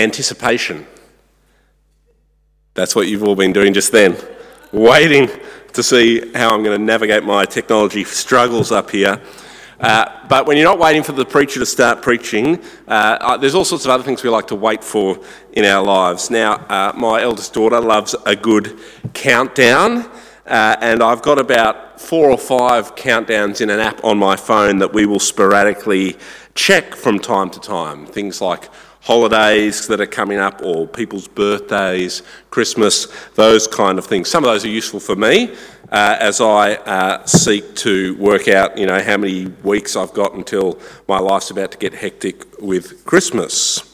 anticipation. 0.00 0.86
That's 2.74 2.96
what 2.96 3.08
you've 3.08 3.22
all 3.22 3.36
been 3.36 3.52
doing 3.52 3.74
just 3.74 3.92
then, 3.92 4.16
waiting 4.72 5.28
to 5.72 5.82
see 5.82 6.32
how 6.32 6.54
I'm 6.54 6.62
going 6.62 6.78
to 6.78 6.84
navigate 6.84 7.24
my 7.24 7.44
technology 7.44 8.04
struggles 8.04 8.72
up 8.72 8.90
here. 8.90 9.20
Uh, 9.80 10.26
but 10.28 10.46
when 10.46 10.56
you're 10.58 10.68
not 10.68 10.78
waiting 10.78 11.02
for 11.02 11.12
the 11.12 11.24
preacher 11.24 11.58
to 11.58 11.66
start 11.66 12.02
preaching, 12.02 12.62
uh, 12.86 13.16
uh, 13.20 13.36
there's 13.38 13.54
all 13.54 13.64
sorts 13.64 13.86
of 13.86 13.90
other 13.90 14.02
things 14.02 14.22
we 14.22 14.28
like 14.28 14.46
to 14.46 14.54
wait 14.54 14.84
for 14.84 15.18
in 15.52 15.64
our 15.64 15.82
lives. 15.82 16.30
Now, 16.30 16.54
uh, 16.68 16.92
my 16.94 17.22
eldest 17.22 17.54
daughter 17.54 17.80
loves 17.80 18.14
a 18.26 18.36
good 18.36 18.78
countdown, 19.14 20.10
uh, 20.46 20.76
and 20.80 21.02
I've 21.02 21.22
got 21.22 21.38
about 21.38 21.98
four 21.98 22.30
or 22.30 22.36
five 22.36 22.94
countdowns 22.94 23.62
in 23.62 23.70
an 23.70 23.80
app 23.80 24.04
on 24.04 24.18
my 24.18 24.36
phone 24.36 24.78
that 24.78 24.92
we 24.92 25.06
will 25.06 25.18
sporadically 25.18 26.16
check 26.54 26.94
from 26.94 27.18
time 27.18 27.48
to 27.50 27.60
time. 27.60 28.04
Things 28.04 28.42
like 28.42 28.68
holidays 29.00 29.86
that 29.88 30.00
are 30.00 30.06
coming 30.06 30.38
up 30.38 30.62
or 30.62 30.86
people's 30.86 31.26
birthdays, 31.26 32.22
Christmas, 32.50 33.06
those 33.34 33.66
kind 33.66 33.98
of 33.98 34.06
things. 34.06 34.28
Some 34.28 34.44
of 34.44 34.50
those 34.50 34.64
are 34.64 34.68
useful 34.68 35.00
for 35.00 35.16
me 35.16 35.54
uh, 35.90 36.16
as 36.20 36.40
I 36.40 36.74
uh, 36.74 37.24
seek 37.26 37.74
to 37.76 38.14
work 38.16 38.48
out, 38.48 38.78
you 38.78 38.86
know, 38.86 39.00
how 39.00 39.16
many 39.16 39.46
weeks 39.64 39.96
I've 39.96 40.12
got 40.12 40.34
until 40.34 40.78
my 41.08 41.18
life's 41.18 41.50
about 41.50 41.72
to 41.72 41.78
get 41.78 41.94
hectic 41.94 42.60
with 42.60 43.04
Christmas. 43.04 43.86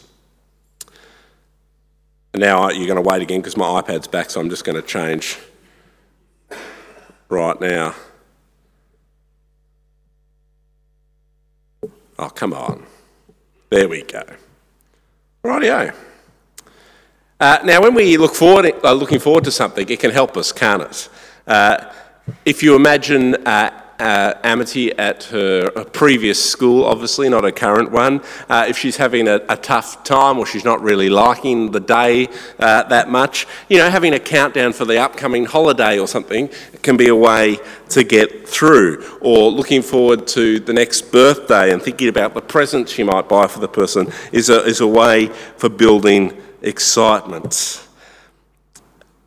Now 2.35 2.69
you're 2.69 2.87
going 2.87 3.03
to 3.03 3.09
wait 3.09 3.23
again 3.23 3.41
because 3.41 3.57
my 3.57 3.81
iPad's 3.81 4.09
back, 4.09 4.29
so 4.29 4.41
I'm 4.41 4.51
just 4.51 4.65
going 4.65 4.77
to 4.77 4.87
change 4.87 5.39
right 7.31 7.59
now. 7.61 7.95
Oh, 12.19 12.29
come 12.29 12.53
on. 12.53 12.85
There 13.71 13.89
we 13.89 14.03
go. 14.03 14.23
Rightio. 15.47 15.95
Uh, 17.39 17.59
now, 17.65 17.83
when 17.83 17.95
we 17.95 18.17
look 18.17 18.35
forward, 18.35 18.73
uh, 18.83 18.93
looking 18.93 19.19
forward 19.19 19.45
to 19.45 19.51
something, 19.51 19.89
it 19.89 20.01
can 20.01 20.11
help 20.11 20.37
us, 20.37 20.53
can't 20.53 20.83
it? 20.83 21.09
Uh, 21.47 21.93
if 22.45 22.63
you 22.63 22.75
imagine 22.75 23.35
uh, 23.47 23.71
uh, 23.99 24.35
Amity 24.43 24.97
at 24.99 25.25
her 25.25 25.71
previous 25.93 26.43
school, 26.43 26.85
obviously 26.85 27.29
not 27.29 27.45
a 27.45 27.53
current 27.53 27.91
one, 27.91 28.21
uh, 28.49 28.67
if 28.69 28.77
she's 28.77 28.97
having 28.97 29.29
a, 29.29 29.41
a, 29.49 29.57
tough 29.57 30.05
time 30.05 30.39
or 30.39 30.47
she's 30.47 30.65
not 30.65 30.81
really 30.83 31.09
liking 31.09 31.71
the 31.73 31.81
day 31.81 32.29
uh, 32.61 32.83
that 32.85 33.09
much, 33.09 33.47
you 33.69 33.79
know, 33.79 33.89
having 33.89 34.15
a 34.15 34.19
countdown 34.19 34.73
for 34.73 34.85
the 34.85 34.99
upcoming 34.99 35.45
holiday 35.45 35.99
or 35.99 36.07
something 36.07 36.49
can 36.83 36.97
be 36.97 37.09
a 37.09 37.17
way 37.17 37.59
to 37.89 38.05
get 38.05 38.49
through. 38.49 39.05
Or 39.21 39.51
looking 39.51 39.83
forward 39.83 40.27
to 40.29 40.61
the 40.61 40.73
next 40.73 41.11
birthday 41.11 41.73
and 41.73 41.83
thinking 41.83 42.09
about 42.09 42.35
the 42.35 42.43
presents 42.43 42.93
she 42.93 43.03
might 43.03 43.29
buy 43.29 43.47
for 43.47 43.61
the 43.61 43.69
person 43.69 44.13
is 44.33 44.51
a, 44.51 44.63
is 44.65 44.81
a 44.81 44.87
way 44.87 45.27
for 45.57 45.69
building 45.69 46.41
excitement. 46.63 47.83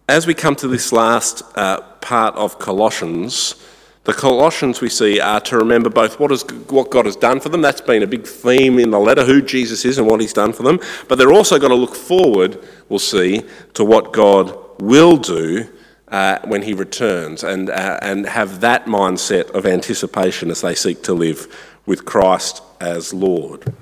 As 0.08 0.26
we 0.26 0.34
come 0.34 0.56
to 0.58 0.68
this 0.68 0.92
last 0.92 1.44
uh, 1.56 1.82
part 2.02 2.36
of 2.36 2.60
Colossians, 2.60 3.56
the 4.06 4.14
Colossians 4.14 4.82
we 4.82 4.90
see 4.90 5.20
are 5.20 5.42
to 5.42 5.58
remember 5.58 5.90
both 5.90 6.20
what, 6.20 6.32
is, 6.32 6.44
what 6.70 6.90
God 6.90 7.06
has 7.06 7.16
done 7.16 7.40
for 7.40 7.50
them, 7.50 7.62
that's 7.62 7.82
been 7.82 8.02
a 8.02 8.08
big 8.08 8.26
theme 8.26 8.80
in 8.80 8.92
the 8.92 9.00
letter, 9.00 9.26
who 9.26 9.42
Jesus 9.42 9.86
is 9.86 9.98
and 9.98 10.08
what 10.08 10.22
he's 10.22 10.34
done 10.34 10.54
for 10.54 10.64
them, 10.64 10.80
but 11.08 11.18
they're 11.18 11.34
also 11.34 11.60
going 11.60 11.72
to 11.72 11.76
look 11.76 11.96
forward, 11.96 12.64
we'll 12.88 13.00
see, 13.00 13.44
to 13.74 13.84
what 13.84 14.14
God 14.14 14.58
will 14.82 15.18
do 15.18 15.68
uh, 16.08 16.40
when 16.46 16.64
he 16.64 16.74
returns 16.74 17.44
and, 17.44 17.70
uh, 17.70 18.00
and 18.02 18.26
have 18.26 18.62
that 18.62 18.86
mindset 18.86 19.52
of 19.52 19.66
anticipation 19.66 20.50
as 20.50 20.62
they 20.62 20.76
seek 20.76 21.04
to 21.04 21.14
live 21.14 21.76
with 21.86 22.06
Christ 22.06 22.64
as 22.80 23.14
Lord. 23.14 23.74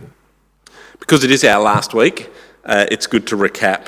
Because 1.00 1.24
it 1.24 1.32
is 1.32 1.44
our 1.44 1.62
last 1.62 1.94
week, 1.94 2.30
uh, 2.66 2.86
it's 2.92 3.08
good 3.08 3.28
to 3.28 3.38
recap. 3.38 3.88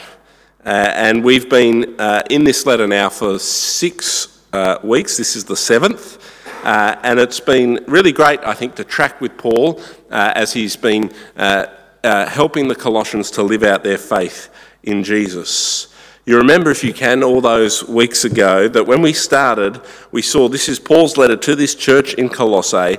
Uh, 0.64 0.92
and 0.94 1.24
we've 1.24 1.50
been 1.50 2.00
uh, 2.00 2.22
in 2.30 2.44
this 2.44 2.66
letter 2.66 2.88
now 2.88 3.10
for 3.10 3.40
six 3.40 4.39
uh, 4.54 4.78
weeks. 4.84 5.18
This 5.18 5.36
is 5.36 5.46
the 5.46 5.56
seventh. 5.56 6.18
Uh, 6.64 6.96
and 7.04 7.20
it's 7.20 7.40
been 7.40 7.84
really 7.88 8.12
great, 8.12 8.40
I 8.42 8.54
think, 8.54 8.76
to 8.76 8.84
track 8.84 9.22
with 9.22 9.38
Paul 9.38 9.82
uh, 10.12 10.34
as 10.36 10.52
he's 10.52 10.76
been 10.76 11.12
uh, 11.38 11.68
uh, 12.04 12.26
helping 12.26 12.68
the 12.68 12.76
Colossians 12.76 13.32
to 13.32 13.44
live 13.44 13.64
out 13.64 13.84
their 13.84 13.98
faith 13.98 14.50
in 14.84 15.04
Jesus. 15.04 15.94
You 16.26 16.38
remember, 16.38 16.70
if 16.70 16.84
you 16.84 16.94
can, 16.94 17.24
all 17.24 17.42
those 17.42 17.88
weeks 17.88 18.24
ago 18.24 18.68
that 18.68 18.86
when 18.86 19.02
we 19.02 19.14
started, 19.14 19.82
we 20.12 20.22
saw 20.22 20.48
this 20.48 20.70
is 20.70 20.80
Paul's 20.80 21.18
letter 21.18 21.38
to 21.38 21.56
this 21.56 21.74
church 21.74 22.14
in 22.14 22.30
Colossae. 22.30 22.98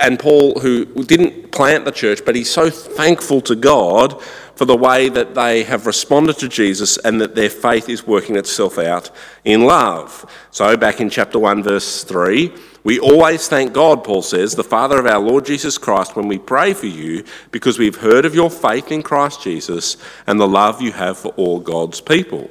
And 0.00 0.18
Paul, 0.18 0.58
who 0.60 0.86
didn't 1.04 1.52
plant 1.52 1.84
the 1.84 1.92
church, 1.92 2.24
but 2.24 2.34
he's 2.34 2.50
so 2.50 2.70
thankful 2.70 3.40
to 3.42 3.54
God 3.54 4.20
for 4.56 4.64
the 4.64 4.76
way 4.76 5.08
that 5.08 5.34
they 5.34 5.62
have 5.64 5.86
responded 5.86 6.38
to 6.38 6.48
Jesus 6.48 6.96
and 6.98 7.20
that 7.20 7.34
their 7.34 7.50
faith 7.50 7.88
is 7.88 8.06
working 8.06 8.36
itself 8.36 8.78
out 8.78 9.10
in 9.44 9.64
love. 9.64 10.30
So, 10.50 10.76
back 10.76 11.00
in 11.00 11.08
chapter 11.08 11.38
1, 11.38 11.62
verse 11.62 12.04
3, 12.04 12.52
we 12.82 12.98
always 12.98 13.46
thank 13.46 13.72
God, 13.72 14.04
Paul 14.04 14.22
says, 14.22 14.54
the 14.54 14.64
Father 14.64 14.98
of 14.98 15.06
our 15.06 15.18
Lord 15.18 15.44
Jesus 15.44 15.76
Christ, 15.76 16.16
when 16.16 16.28
we 16.28 16.38
pray 16.38 16.72
for 16.72 16.86
you, 16.86 17.24
because 17.50 17.78
we've 17.78 17.96
heard 17.96 18.24
of 18.24 18.34
your 18.34 18.50
faith 18.50 18.90
in 18.90 19.02
Christ 19.02 19.42
Jesus 19.42 19.96
and 20.26 20.40
the 20.40 20.48
love 20.48 20.80
you 20.80 20.92
have 20.92 21.18
for 21.18 21.28
all 21.32 21.60
God's 21.60 22.00
people. 22.00 22.50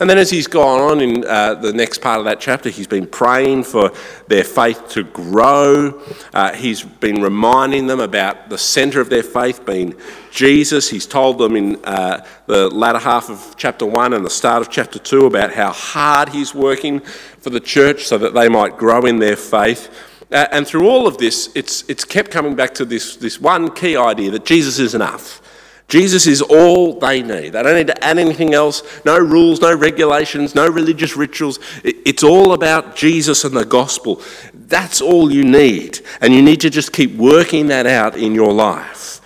And 0.00 0.08
then, 0.08 0.18
as 0.18 0.30
he's 0.30 0.46
gone 0.46 0.80
on 0.80 1.00
in 1.00 1.24
uh, 1.24 1.54
the 1.54 1.72
next 1.72 2.02
part 2.02 2.18
of 2.18 2.26
that 2.26 2.40
chapter, 2.40 2.68
he's 2.68 2.86
been 2.86 3.06
praying 3.06 3.64
for 3.64 3.90
their 4.28 4.44
faith 4.44 4.86
to 4.90 5.02
grow. 5.02 6.02
Uh, 6.32 6.52
he's 6.52 6.82
been 6.82 7.22
reminding 7.22 7.86
them 7.86 7.98
about 7.98 8.50
the 8.50 8.58
centre 8.58 9.00
of 9.00 9.08
their 9.08 9.22
faith 9.22 9.64
being 9.64 9.94
Jesus. 10.30 10.90
He's 10.90 11.06
told 11.06 11.38
them 11.38 11.56
in 11.56 11.84
uh, 11.84 12.24
the 12.46 12.68
latter 12.68 12.98
half 12.98 13.30
of 13.30 13.54
chapter 13.56 13.86
1 13.86 14.12
and 14.12 14.24
the 14.24 14.30
start 14.30 14.60
of 14.60 14.70
chapter 14.70 14.98
2 14.98 15.26
about 15.26 15.52
how 15.52 15.72
hard 15.72 16.28
he's 16.28 16.54
working 16.54 17.00
for 17.40 17.50
the 17.50 17.60
church 17.60 18.04
so 18.04 18.18
that 18.18 18.34
they 18.34 18.48
might 18.48 18.76
grow 18.76 19.04
in 19.06 19.18
their 19.18 19.36
faith. 19.36 19.90
Uh, 20.30 20.46
and 20.52 20.66
through 20.66 20.88
all 20.88 21.06
of 21.06 21.18
this, 21.18 21.50
it's, 21.54 21.88
it's 21.88 22.04
kept 22.04 22.30
coming 22.30 22.54
back 22.54 22.74
to 22.74 22.84
this, 22.84 23.16
this 23.16 23.40
one 23.40 23.74
key 23.74 23.96
idea 23.96 24.30
that 24.30 24.44
Jesus 24.44 24.78
is 24.78 24.94
enough. 24.94 25.40
Jesus 25.88 26.26
is 26.26 26.42
all 26.42 26.98
they 26.98 27.22
need. 27.22 27.54
They 27.54 27.62
don't 27.62 27.74
need 27.74 27.86
to 27.86 28.04
add 28.04 28.18
anything 28.18 28.52
else. 28.52 28.82
No 29.06 29.18
rules, 29.18 29.62
no 29.62 29.74
regulations, 29.74 30.54
no 30.54 30.68
religious 30.68 31.16
rituals. 31.16 31.58
It's 31.82 32.22
all 32.22 32.52
about 32.52 32.94
Jesus 32.94 33.44
and 33.44 33.56
the 33.56 33.64
gospel. 33.64 34.20
That's 34.52 35.00
all 35.00 35.32
you 35.32 35.44
need. 35.44 36.00
And 36.20 36.34
you 36.34 36.42
need 36.42 36.60
to 36.60 36.68
just 36.68 36.92
keep 36.92 37.16
working 37.16 37.68
that 37.68 37.86
out 37.86 38.16
in 38.16 38.34
your 38.34 38.52
life. 38.52 39.22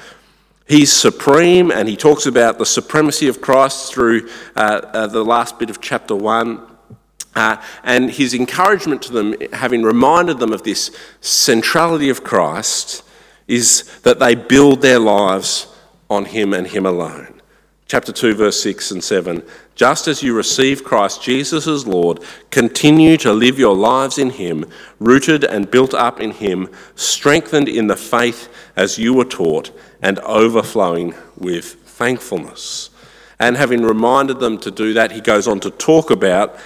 He's 0.69 0.93
supreme, 0.93 1.73
and 1.73 1.89
he 1.89 1.97
talks 1.97 2.27
about 2.27 2.59
the 2.59 2.65
supremacy 2.65 3.27
of 3.27 3.41
Christ 3.41 3.93
through 3.93 4.31
uh, 4.55 4.83
uh, 4.85 5.07
the 5.09 5.25
last 5.25 5.59
bit 5.59 5.69
of 5.69 5.81
chapter 5.81 6.15
1. 6.15 6.72
Uh, 7.35 7.57
and 7.83 8.11
his 8.11 8.35
encouragement 8.35 9.03
to 9.03 9.13
them, 9.13 9.35
having 9.53 9.83
reminded 9.83 10.39
them 10.39 10.53
of 10.53 10.63
this 10.63 10.91
centrality 11.21 12.11
of 12.11 12.23
Christ, 12.23 13.03
is 13.49 14.01
that 14.01 14.19
they 14.19 14.35
build 14.35 14.83
their 14.83 14.99
lives 14.99 15.67
on 16.11 16.27
him 16.27 16.53
and 16.53 16.67
him 16.67 16.85
alone. 16.85 17.41
Chapter 17.87 18.13
2, 18.13 18.35
verse 18.35 18.63
6 18.63 18.91
and 18.93 19.05
7. 19.05 19.43
Just 19.75 20.09
as 20.09 20.23
you 20.23 20.35
receive 20.35 20.85
Christ 20.85 21.23
Jesus 21.23 21.67
as 21.67 21.87
Lord, 21.87 22.23
continue 22.51 23.17
to 23.19 23.33
live 23.33 23.59
your 23.59 23.77
lives 23.77 24.17
in 24.17 24.31
him, 24.31 24.65
rooted 24.99 25.45
and 25.45 25.71
built 25.71 25.93
up 25.93 26.21
in 26.21 26.31
him, 26.31 26.71
strengthened 26.95 27.69
in 27.69 27.89
the 27.89 27.97
faith 27.97 28.49
as 28.77 28.99
you 28.99 29.13
were 29.13 29.25
taught, 29.25 29.71
and 30.01 30.19
overflowing 30.21 31.15
with 31.37 31.75
thankfulness. 31.85 32.91
And 33.39 33.57
having 33.57 33.83
reminded 33.83 34.41
them 34.41 34.57
to 34.61 34.71
do 34.71 34.95
that, 34.95 35.13
he 35.13 35.21
goes 35.21 35.49
on 35.49 35.61
to 35.61 35.71
talk 35.71 36.11
about 36.11 36.57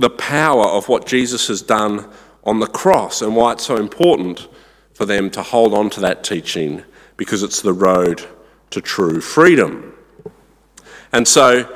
the 0.00 0.10
power 0.10 0.64
of 0.64 0.88
what 0.88 1.06
Jesus 1.06 1.48
has 1.48 1.60
done 1.60 2.08
on 2.42 2.58
the 2.58 2.66
cross 2.66 3.20
and 3.20 3.36
why 3.36 3.52
it's 3.52 3.66
so 3.66 3.76
important 3.76 4.48
for 4.94 5.04
them 5.04 5.28
to 5.30 5.42
hold 5.42 5.74
on 5.74 5.90
to 5.90 6.00
that 6.00 6.24
teaching 6.24 6.82
because 7.18 7.42
it's 7.42 7.60
the 7.60 7.74
road 7.74 8.26
to 8.70 8.80
true 8.80 9.20
freedom. 9.20 9.94
And 11.12 11.28
so, 11.28 11.70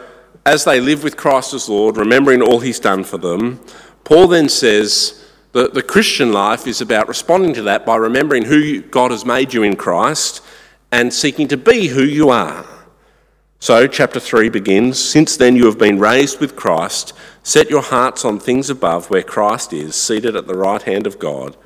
as 0.46 0.64
they 0.64 0.80
live 0.80 1.04
with 1.04 1.18
Christ 1.18 1.52
as 1.52 1.68
Lord, 1.68 1.98
remembering 1.98 2.40
all 2.40 2.60
he's 2.60 2.80
done 2.80 3.04
for 3.04 3.18
them, 3.18 3.60
Paul 4.04 4.28
then 4.28 4.48
says 4.48 5.22
that 5.52 5.74
the 5.74 5.82
Christian 5.82 6.32
life 6.32 6.66
is 6.66 6.80
about 6.80 7.08
responding 7.08 7.52
to 7.54 7.62
that 7.62 7.84
by 7.84 7.96
remembering 7.96 8.46
who 8.46 8.80
God 8.80 9.10
has 9.10 9.26
made 9.26 9.52
you 9.52 9.62
in 9.62 9.76
Christ 9.76 10.42
and 10.90 11.12
seeking 11.12 11.48
to 11.48 11.58
be 11.58 11.88
who 11.88 12.02
you 12.02 12.30
are. 12.30 12.64
So, 13.64 13.86
chapter 13.86 14.20
3 14.20 14.50
begins 14.50 15.02
Since 15.02 15.38
then 15.38 15.56
you 15.56 15.64
have 15.64 15.78
been 15.78 15.98
raised 15.98 16.38
with 16.38 16.54
Christ, 16.54 17.14
set 17.44 17.70
your 17.70 17.82
hearts 17.82 18.24
on 18.24 18.40
things 18.40 18.70
above 18.70 19.10
where 19.10 19.22
Christ 19.22 19.72
is, 19.72 19.94
seated 19.94 20.34
at 20.34 20.48
the 20.48 20.56
right 20.56 20.82
hand 20.82 21.06
of 21.06 21.20
God. 21.20 21.56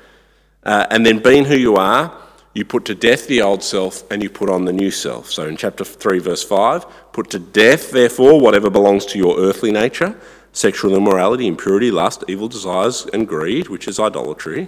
Uh, 0.61 0.85
and 0.91 1.03
then, 1.05 1.23
being 1.23 1.45
who 1.45 1.55
you 1.55 1.77
are, 1.77 2.15
you 2.53 2.65
put 2.65 2.85
to 2.85 2.95
death 2.95 3.27
the 3.27 3.41
old 3.41 3.63
self 3.63 4.03
and 4.11 4.21
you 4.21 4.29
put 4.29 4.49
on 4.49 4.65
the 4.65 4.73
new 4.73 4.91
self. 4.91 5.31
So 5.31 5.47
in 5.47 5.55
chapter 5.55 5.85
3, 5.85 6.19
verse 6.19 6.43
5, 6.43 7.13
put 7.13 7.29
to 7.31 7.39
death, 7.39 7.91
therefore, 7.91 8.39
whatever 8.39 8.69
belongs 8.69 9.05
to 9.07 9.17
your 9.17 9.39
earthly 9.39 9.71
nature 9.71 10.15
sexual 10.51 10.95
immorality, 10.95 11.47
impurity, 11.47 11.91
lust, 11.91 12.23
evil 12.27 12.47
desires, 12.47 13.05
and 13.13 13.27
greed, 13.27 13.69
which 13.69 13.87
is 13.87 13.99
idolatry. 13.99 14.67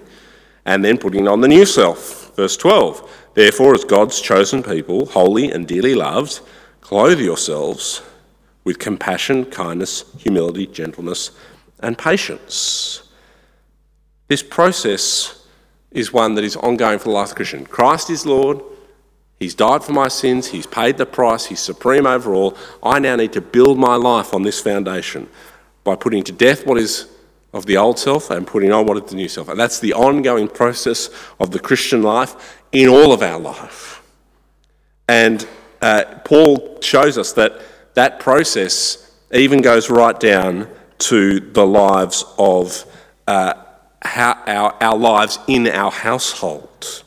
And 0.63 0.85
then 0.85 0.99
putting 0.99 1.27
on 1.27 1.41
the 1.41 1.47
new 1.47 1.65
self. 1.65 2.35
Verse 2.35 2.55
12, 2.55 3.29
therefore, 3.33 3.73
as 3.73 3.83
God's 3.83 4.21
chosen 4.21 4.61
people, 4.61 5.07
holy 5.07 5.51
and 5.51 5.67
dearly 5.67 5.95
loved, 5.95 6.39
Clothe 6.81 7.19
yourselves 7.19 8.03
with 8.63 8.79
compassion, 8.79 9.45
kindness, 9.45 10.05
humility, 10.17 10.67
gentleness, 10.67 11.31
and 11.79 11.97
patience. 11.97 13.09
This 14.27 14.43
process 14.43 15.45
is 15.91 16.13
one 16.13 16.35
that 16.35 16.43
is 16.43 16.55
ongoing 16.55 16.99
for 16.99 17.05
the 17.05 17.11
life 17.11 17.25
of 17.25 17.29
the 17.29 17.35
Christian. 17.35 17.65
Christ 17.65 18.09
is 18.09 18.25
Lord. 18.25 18.61
He's 19.39 19.55
died 19.55 19.83
for 19.83 19.91
my 19.91 20.07
sins. 20.07 20.47
He's 20.47 20.67
paid 20.67 20.97
the 20.97 21.05
price. 21.05 21.47
He's 21.47 21.59
supreme 21.59 22.05
over 22.05 22.33
all. 22.33 22.55
I 22.83 22.99
now 22.99 23.15
need 23.15 23.33
to 23.33 23.41
build 23.41 23.77
my 23.77 23.95
life 23.95 24.33
on 24.33 24.43
this 24.43 24.61
foundation 24.61 25.27
by 25.83 25.95
putting 25.95 26.23
to 26.25 26.31
death 26.31 26.65
what 26.65 26.77
is 26.77 27.07
of 27.53 27.65
the 27.65 27.75
old 27.75 27.99
self 27.99 28.29
and 28.29 28.47
putting 28.47 28.71
on 28.71 28.85
what 28.85 28.97
is 28.97 29.09
the 29.09 29.15
new 29.15 29.27
self. 29.27 29.49
And 29.49 29.59
that's 29.59 29.79
the 29.79 29.93
ongoing 29.93 30.47
process 30.47 31.09
of 31.39 31.51
the 31.51 31.59
Christian 31.59 32.01
life 32.01 32.61
in 32.71 32.87
all 32.87 33.11
of 33.11 33.21
our 33.21 33.39
life. 33.39 34.01
And 35.09 35.45
uh, 35.81 36.05
Paul 36.23 36.79
shows 36.81 37.17
us 37.17 37.33
that 37.33 37.61
that 37.93 38.19
process 38.19 39.11
even 39.33 39.61
goes 39.61 39.89
right 39.89 40.19
down 40.19 40.67
to 40.99 41.39
the 41.39 41.65
lives 41.65 42.23
of 42.37 42.85
uh, 43.27 43.53
how 44.01 44.41
our, 44.47 44.75
our 44.81 44.97
lives 44.97 45.39
in 45.47 45.67
our 45.67 45.91
household. 45.91 47.03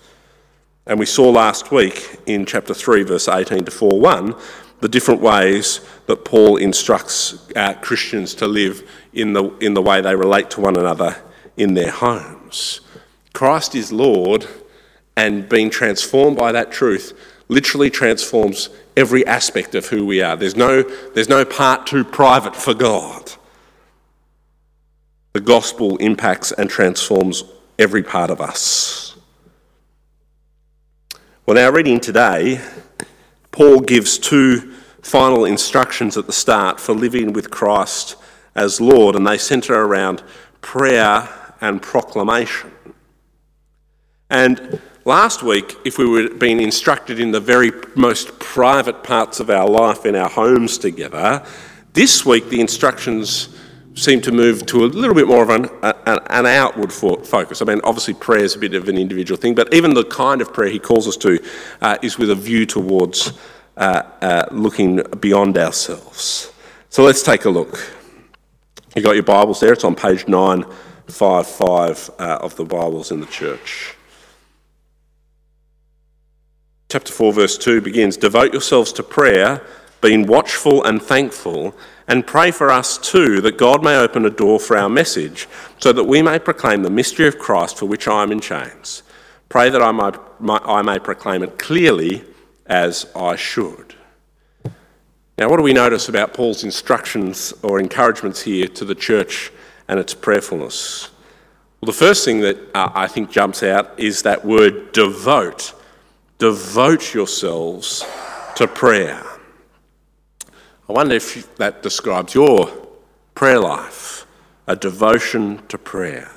And 0.87 0.99
we 0.99 1.07
saw 1.07 1.31
last 1.31 1.71
week 1.71 2.21
in 2.27 2.45
chapter 2.45 2.75
3, 2.75 3.05
verse 3.05 3.29
18 3.29 3.65
to 3.65 3.71
4 3.71 4.01
1, 4.01 4.35
the 4.81 4.89
different 4.89 5.21
ways 5.21 5.81
that 6.07 6.25
Paul 6.25 6.57
instructs 6.57 7.51
uh, 7.57 7.75
Christians 7.75 8.35
to 8.37 8.47
live 8.47 8.89
in 9.13 9.33
the, 9.33 9.45
in 9.59 9.75
the 9.75 9.83
way 9.83 10.01
they 10.01 10.15
relate 10.15 10.51
to 10.51 10.61
one 10.61 10.77
another 10.77 11.17
in 11.57 11.75
their 11.75 11.91
homes. 11.91 12.81
Christ 13.33 13.75
is 13.75 13.93
Lord, 13.93 14.47
and 15.17 15.49
being 15.49 15.71
transformed 15.71 16.37
by 16.37 16.53
that 16.53 16.73
truth 16.73 17.19
literally 17.49 17.91
transforms 17.91 18.71
every 18.97 19.27
aspect 19.27 19.75
of 19.75 19.87
who 19.87 20.07
we 20.07 20.23
are. 20.23 20.37
There's 20.37 20.57
no, 20.57 20.83
there's 20.83 21.29
no 21.29 21.45
part 21.45 21.87
too 21.87 22.05
private 22.05 22.57
for 22.57 22.75
God. 22.75 23.33
The 25.33 25.41
gospel 25.41 25.97
impacts 25.97 26.53
and 26.53 26.71
transforms 26.71 27.45
every 27.79 28.03
part 28.03 28.31
of 28.31 28.41
us. 28.41 29.17
Well, 31.47 31.59
our 31.59 31.73
reading 31.73 32.01
today, 32.01 32.61
Paul 33.51 33.81
gives 33.81 34.17
two 34.17 34.73
final 35.03 35.45
instructions 35.45 36.17
at 36.17 36.27
the 36.27 36.33
start 36.33 36.81
for 36.81 36.95
living 36.95 37.33
with 37.33 37.51
Christ 37.51 38.17
as 38.55 38.81
Lord, 38.81 39.17
and 39.17 39.27
they 39.27 39.37
centre 39.37 39.75
around 39.75 40.23
prayer 40.61 41.29
and 41.61 41.83
proclamation. 41.83 42.73
And 44.31 44.81
last 45.05 45.43
week, 45.43 45.77
if 45.85 45.99
we 45.99 46.07
were 46.07 46.29
being 46.29 46.61
instructed 46.61 47.21
in 47.21 47.31
the 47.31 47.41
very 47.41 47.71
most 47.95 48.39
private 48.39 49.03
parts 49.03 49.41
of 49.41 49.51
our 49.51 49.69
life 49.69 50.07
in 50.07 50.15
our 50.15 50.29
homes 50.29 50.79
together, 50.79 51.45
this 51.93 52.25
week 52.27 52.49
the 52.49 52.61
instructions 52.61 53.49
seem 53.95 54.21
to 54.21 54.33
move 54.33 54.67
to 54.67 54.85
a 54.85 54.87
little 54.87 55.15
bit 55.15 55.29
more 55.29 55.43
of 55.43 55.51
an, 55.51 55.69
an 55.83 56.47
outward 56.47 56.93
focus. 56.93 57.63
I 57.63 57.65
mean, 57.65 57.81
obviously, 57.85 58.15
prayer 58.15 58.45
is 58.45 58.57
a 58.57 58.59
bit 58.59 58.75
of 58.75 58.89
an 58.89 58.99
individual 58.99 59.41
thing, 59.41 59.55
but 59.55 59.73
even 59.73 59.95
the 59.95 60.05
kind 60.05 60.41
of 60.41 60.53
prayer 60.53 60.69
he 60.69 60.81
calls 60.81 61.07
us 61.07 61.17
to 61.19 61.39
uh, 61.81 61.97
is 62.03 62.19
with 62.19 62.31
a 62.31 62.35
view 62.35 62.67
towards 62.67 63.33
uh, 63.77 64.03
uh, 64.21 64.47
looking 64.51 65.01
beyond 65.21 65.57
ourselves. 65.57 66.53
So 66.91 67.05
let's 67.05 67.23
take 67.23 67.45
a 67.45 67.51
look. 67.51 67.93
You 68.97 69.03
got 69.03 69.15
your 69.15 69.25
Bibles 69.25 69.61
there, 69.61 69.73
it's 69.73 69.85
on 69.85 69.95
page 69.95 70.27
955 70.29 72.11
uh, 72.19 72.39
of 72.41 72.57
the 72.57 72.65
Bibles 72.65 73.11
in 73.11 73.21
the 73.21 73.27
church. 73.27 73.94
Chapter 76.95 77.13
4, 77.13 77.33
verse 77.33 77.59
2 77.59 77.81
begins 77.81 78.17
Devote 78.17 78.53
yourselves 78.53 78.93
to 78.93 79.03
prayer, 79.03 79.61
being 80.01 80.29
watchful 80.29 80.85
and 80.85 81.03
thankful, 81.03 81.75
and 82.07 82.25
pray 82.25 82.53
for 82.53 82.71
us 82.71 82.99
too, 82.99 83.41
that 83.41 83.59
God 83.59 83.83
may 83.83 83.97
open 83.97 84.25
a 84.25 84.31
door 84.31 84.61
for 84.61 84.77
our 84.77 84.89
message, 84.89 85.49
so 85.81 85.93
that 85.93 86.05
we 86.05 86.23
may 86.23 86.39
proclaim 86.39 86.85
the 86.85 86.91
mystery 86.91 87.27
of 87.27 87.37
Christ 87.37 87.79
for 87.79 87.87
which 87.87 88.07
I 88.07 88.23
am 88.23 88.31
in 88.31 88.39
chains. 88.39 89.03
Pray 89.49 89.71
that 89.71 89.83
I, 89.83 89.91
might, 89.91 90.15
I 90.49 90.83
may 90.83 91.01
proclaim 91.01 91.43
it 91.43 91.59
clearly 91.59 92.23
as 92.67 93.11
I 93.17 93.35
should. 93.35 93.97
Now, 95.37 95.49
what 95.49 95.57
do 95.57 95.65
we 95.65 95.73
notice 95.73 96.09
about 96.09 96.33
Paul's 96.33 96.63
instructions 96.63 97.53
or 97.65 97.81
encouragements 97.81 98.43
here 98.43 98.69
to 98.69 98.85
the 98.85 98.95
church 98.95 99.51
and 99.89 99.99
its 99.99 100.15
prayerfulness? 100.15 101.11
Well, 101.81 101.87
the 101.87 101.93
first 101.93 102.25
thing 102.25 102.39
that 102.43 102.57
uh, 102.73 102.93
I 102.95 103.09
think 103.09 103.33
jumps 103.33 103.65
out 103.65 103.99
is 103.99 104.23
that 104.23 104.45
word 104.45 104.93
devote. 104.93 105.75
Devote 106.45 107.15
yourselves 107.15 108.05
to 108.57 108.69
prayer. 108.69 109.23
I 110.87 110.93
wonder 110.93 111.15
if 111.15 111.57
that 111.57 111.83
describes 111.83 112.35
your 112.35 112.67
prayer 113.35 113.59
life, 113.59 114.27
a 114.67 114.77
devotion 114.77 115.67
to 115.69 115.79
prayer. 115.79 116.31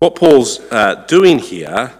What 0.00 0.16
Paul's 0.16 0.60
uh, 0.70 1.06
doing 1.08 1.38
here 1.38 1.94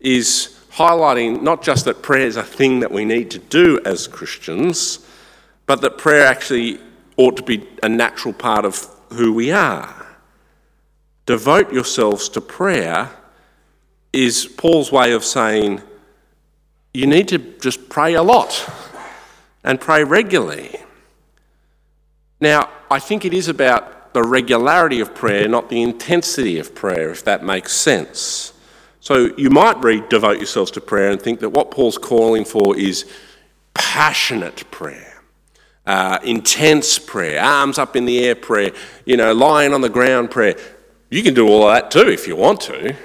is 0.00 0.60
highlighting 0.70 1.40
not 1.40 1.62
just 1.62 1.86
that 1.86 2.02
prayer 2.02 2.26
is 2.26 2.36
a 2.36 2.42
thing 2.42 2.80
that 2.80 2.92
we 2.92 3.06
need 3.06 3.30
to 3.30 3.38
do 3.38 3.80
as 3.86 4.06
Christians, 4.06 4.98
but 5.64 5.80
that 5.80 5.96
prayer 5.96 6.26
actually 6.26 6.78
ought 7.16 7.38
to 7.38 7.42
be 7.42 7.66
a 7.82 7.88
natural 7.88 8.34
part 8.34 8.66
of 8.66 8.86
who 9.14 9.32
we 9.32 9.50
are. 9.50 10.18
Devote 11.24 11.72
yourselves 11.72 12.28
to 12.28 12.42
prayer 12.42 13.08
is 14.12 14.44
Paul's 14.44 14.92
way 14.92 15.12
of 15.12 15.24
saying 15.24 15.80
you 16.94 17.06
need 17.06 17.28
to 17.28 17.38
just 17.60 17.88
pray 17.90 18.14
a 18.14 18.22
lot 18.22 18.70
and 19.62 19.80
pray 19.80 20.04
regularly. 20.04 20.76
Now, 22.40 22.70
I 22.90 22.98
think 22.98 23.24
it 23.24 23.34
is 23.34 23.48
about 23.48 24.14
the 24.14 24.22
regularity 24.22 25.00
of 25.00 25.14
prayer, 25.14 25.48
not 25.48 25.68
the 25.68 25.82
intensity 25.82 26.58
of 26.58 26.74
prayer, 26.74 27.10
if 27.10 27.24
that 27.24 27.44
makes 27.44 27.72
sense. 27.72 28.52
So 29.00 29.34
you 29.36 29.50
might 29.50 29.82
read 29.82 30.08
Devote 30.08 30.38
Yourselves 30.38 30.70
to 30.72 30.80
Prayer 30.80 31.10
and 31.10 31.20
think 31.20 31.40
that 31.40 31.50
what 31.50 31.70
Paul's 31.70 31.98
calling 31.98 32.44
for 32.44 32.76
is 32.76 33.04
passionate 33.74 34.70
prayer 34.70 35.14
uh, 35.86 36.18
intense 36.24 36.98
prayer, 36.98 37.42
arms 37.42 37.78
up 37.78 37.96
in 37.96 38.06
the 38.06 38.24
air 38.24 38.34
prayer, 38.34 38.72
you 39.04 39.16
know, 39.16 39.32
lying 39.32 39.72
on 39.72 39.80
the 39.80 39.88
ground 39.88 40.30
prayer. 40.30 40.56
You 41.10 41.22
can 41.22 41.34
do 41.34 41.48
all 41.48 41.68
that 41.68 41.90
too 41.90 42.08
if 42.08 42.26
you 42.26 42.36
want 42.36 42.60
to. 42.62 42.96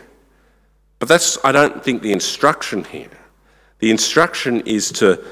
But 1.00 1.08
that's, 1.08 1.38
I 1.44 1.52
don't 1.52 1.84
think, 1.84 2.02
the 2.02 2.12
instruction 2.12 2.84
here. 2.84 3.10
The 3.80 3.92
instruction 3.92 4.62
is 4.62 4.92
to 4.94 5.24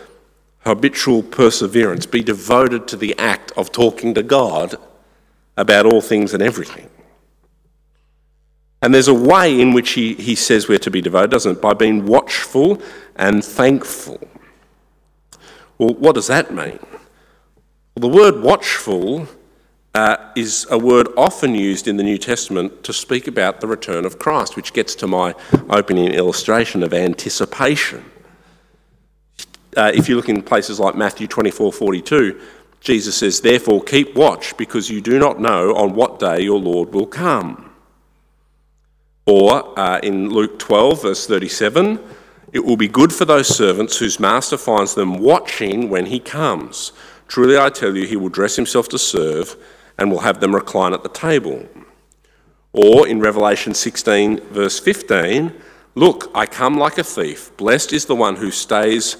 habitual 0.61 1.23
perseverance, 1.23 2.05
be 2.05 2.21
devoted 2.21 2.87
to 2.89 2.97
the 2.97 3.17
act 3.17 3.51
of 3.55 3.71
talking 3.71 4.13
to 4.15 4.23
God 4.23 4.75
about 5.55 5.85
all 5.85 6.01
things 6.01 6.33
and 6.33 6.43
everything. 6.43 6.89
And 8.81 8.93
there's 8.93 9.07
a 9.07 9.13
way 9.13 9.59
in 9.59 9.73
which 9.73 9.91
he, 9.91 10.13
he 10.13 10.35
says 10.35 10.67
we're 10.67 10.77
to 10.79 10.91
be 10.91 11.01
devoted, 11.01 11.31
doesn't 11.31 11.57
it? 11.57 11.61
By 11.61 11.73
being 11.73 12.05
watchful 12.05 12.81
and 13.15 13.43
thankful. 13.43 14.19
Well, 15.77 15.95
what 15.95 16.15
does 16.15 16.27
that 16.27 16.53
mean? 16.53 16.79
Well, 17.95 18.09
the 18.11 18.15
word 18.15 18.41
watchful 18.41 19.27
uh, 19.95 20.17
is 20.35 20.67
a 20.69 20.77
word 20.77 21.07
often 21.17 21.55
used 21.55 21.87
in 21.87 21.97
the 21.97 22.03
New 22.03 22.19
Testament 22.19 22.83
to 22.83 22.93
speak 22.93 23.27
about 23.27 23.61
the 23.61 23.67
return 23.67 24.05
of 24.05 24.19
Christ, 24.19 24.55
which 24.55 24.73
gets 24.73 24.93
to 24.95 25.07
my 25.07 25.33
opening 25.69 26.13
illustration 26.13 26.83
of 26.83 26.93
anticipation. 26.93 28.05
Uh, 29.77 29.91
if 29.93 30.09
you 30.09 30.15
look 30.15 30.27
in 30.27 30.41
places 30.41 30.79
like 30.79 30.95
Matthew 30.95 31.27
24 31.27 31.71
42, 31.71 32.41
Jesus 32.79 33.15
says, 33.15 33.41
Therefore, 33.41 33.83
keep 33.83 34.15
watch, 34.15 34.57
because 34.57 34.89
you 34.89 35.01
do 35.01 35.19
not 35.19 35.39
know 35.39 35.75
on 35.75 35.93
what 35.93 36.17
day 36.17 36.41
your 36.41 36.59
Lord 36.59 36.93
will 36.93 37.05
come. 37.05 37.71
Or 39.27 39.77
uh, 39.77 39.99
in 39.99 40.29
Luke 40.29 40.57
12, 40.57 41.03
verse 41.03 41.27
37, 41.27 41.99
it 42.53 42.65
will 42.65 42.77
be 42.77 42.87
good 42.87 43.13
for 43.13 43.25
those 43.25 43.47
servants 43.47 43.97
whose 43.99 44.19
master 44.19 44.57
finds 44.57 44.95
them 44.95 45.19
watching 45.19 45.89
when 45.91 46.07
he 46.07 46.19
comes. 46.19 46.91
Truly 47.27 47.55
I 47.55 47.69
tell 47.69 47.95
you, 47.95 48.07
he 48.07 48.15
will 48.15 48.29
dress 48.29 48.55
himself 48.55 48.89
to 48.89 48.97
serve 48.97 49.55
and 49.99 50.09
will 50.09 50.21
have 50.21 50.39
them 50.39 50.55
recline 50.55 50.93
at 50.93 51.03
the 51.03 51.09
table. 51.09 51.67
Or 52.73 53.07
in 53.07 53.19
Revelation 53.19 53.75
16, 53.75 54.39
verse 54.45 54.79
15, 54.79 55.53
Look, 55.93 56.31
I 56.33 56.47
come 56.47 56.77
like 56.77 56.97
a 56.97 57.03
thief. 57.03 57.55
Blessed 57.57 57.93
is 57.93 58.05
the 58.05 58.15
one 58.15 58.37
who 58.37 58.49
stays 58.49 59.17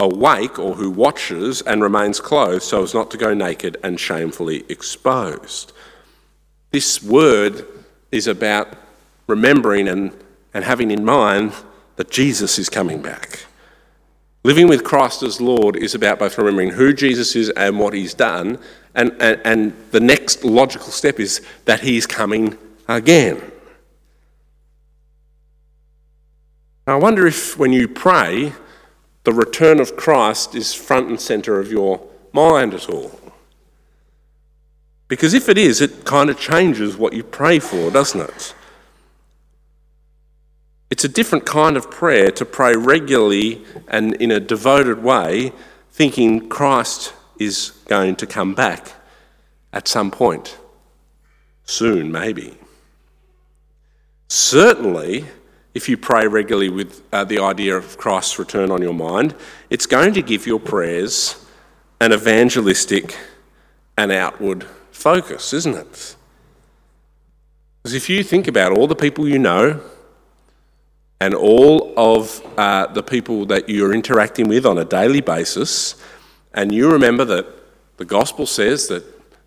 awake 0.00 0.58
or 0.58 0.74
who 0.74 0.90
watches 0.90 1.62
and 1.62 1.82
remains 1.82 2.20
clothed 2.20 2.62
so 2.62 2.82
as 2.82 2.94
not 2.94 3.10
to 3.10 3.16
go 3.16 3.34
naked 3.34 3.76
and 3.84 4.00
shamefully 4.00 4.64
exposed. 4.68 5.72
This 6.70 7.02
word 7.02 7.66
is 8.10 8.26
about 8.26 8.68
remembering 9.26 9.86
and, 9.86 10.12
and 10.52 10.64
having 10.64 10.90
in 10.90 11.04
mind 11.04 11.52
that 11.96 12.10
Jesus 12.10 12.58
is 12.58 12.68
coming 12.68 13.02
back. 13.02 13.44
Living 14.42 14.68
with 14.68 14.84
Christ 14.84 15.22
as 15.22 15.40
Lord 15.40 15.76
is 15.76 15.94
about 15.94 16.18
both 16.18 16.38
remembering 16.38 16.70
who 16.70 16.94
Jesus 16.94 17.36
is 17.36 17.50
and 17.50 17.78
what 17.78 17.92
he's 17.92 18.14
done, 18.14 18.58
and, 18.94 19.12
and, 19.20 19.40
and 19.44 19.90
the 19.90 20.00
next 20.00 20.44
logical 20.44 20.88
step 20.88 21.20
is 21.20 21.42
that 21.66 21.80
he's 21.80 22.06
coming 22.06 22.56
again. 22.88 23.40
I 26.86 26.96
wonder 26.96 27.26
if 27.26 27.58
when 27.58 27.72
you 27.72 27.86
pray, 27.86 28.52
the 29.24 29.32
return 29.32 29.80
of 29.80 29.96
Christ 29.96 30.54
is 30.54 30.74
front 30.74 31.08
and 31.08 31.20
centre 31.20 31.58
of 31.58 31.70
your 31.70 32.00
mind 32.32 32.74
at 32.74 32.88
all. 32.88 33.18
Because 35.08 35.34
if 35.34 35.48
it 35.48 35.58
is, 35.58 35.80
it 35.80 36.04
kind 36.04 36.30
of 36.30 36.38
changes 36.38 36.96
what 36.96 37.12
you 37.12 37.24
pray 37.24 37.58
for, 37.58 37.90
doesn't 37.90 38.20
it? 38.20 38.54
It's 40.88 41.04
a 41.04 41.08
different 41.08 41.46
kind 41.46 41.76
of 41.76 41.90
prayer 41.90 42.30
to 42.32 42.44
pray 42.44 42.74
regularly 42.76 43.64
and 43.88 44.14
in 44.14 44.30
a 44.30 44.40
devoted 44.40 45.02
way, 45.02 45.52
thinking 45.90 46.48
Christ 46.48 47.12
is 47.38 47.70
going 47.86 48.16
to 48.16 48.26
come 48.26 48.54
back 48.54 48.92
at 49.72 49.88
some 49.88 50.10
point. 50.10 50.58
Soon, 51.64 52.10
maybe. 52.10 52.56
Certainly, 54.28 55.26
if 55.74 55.88
you 55.88 55.96
pray 55.96 56.26
regularly 56.26 56.68
with 56.68 57.02
uh, 57.12 57.24
the 57.24 57.38
idea 57.38 57.76
of 57.76 57.96
Christ's 57.96 58.38
return 58.38 58.70
on 58.70 58.82
your 58.82 58.94
mind, 58.94 59.34
it's 59.68 59.86
going 59.86 60.14
to 60.14 60.22
give 60.22 60.46
your 60.46 60.58
prayers 60.58 61.44
an 62.00 62.12
evangelistic 62.12 63.16
and 63.96 64.10
outward 64.10 64.66
focus, 64.90 65.52
isn't 65.52 65.76
it? 65.76 66.16
Because 67.82 67.94
if 67.94 68.10
you 68.10 68.22
think 68.22 68.48
about 68.48 68.72
all 68.72 68.86
the 68.86 68.96
people 68.96 69.28
you 69.28 69.38
know 69.38 69.80
and 71.20 71.34
all 71.34 71.94
of 71.96 72.42
uh, 72.58 72.86
the 72.86 73.02
people 73.02 73.46
that 73.46 73.68
you're 73.68 73.94
interacting 73.94 74.48
with 74.48 74.66
on 74.66 74.78
a 74.78 74.84
daily 74.84 75.20
basis, 75.20 76.02
and 76.52 76.72
you 76.74 76.90
remember 76.90 77.24
that 77.26 77.46
the 77.98 78.04
gospel 78.04 78.46
says 78.46 78.88
that 78.88 79.04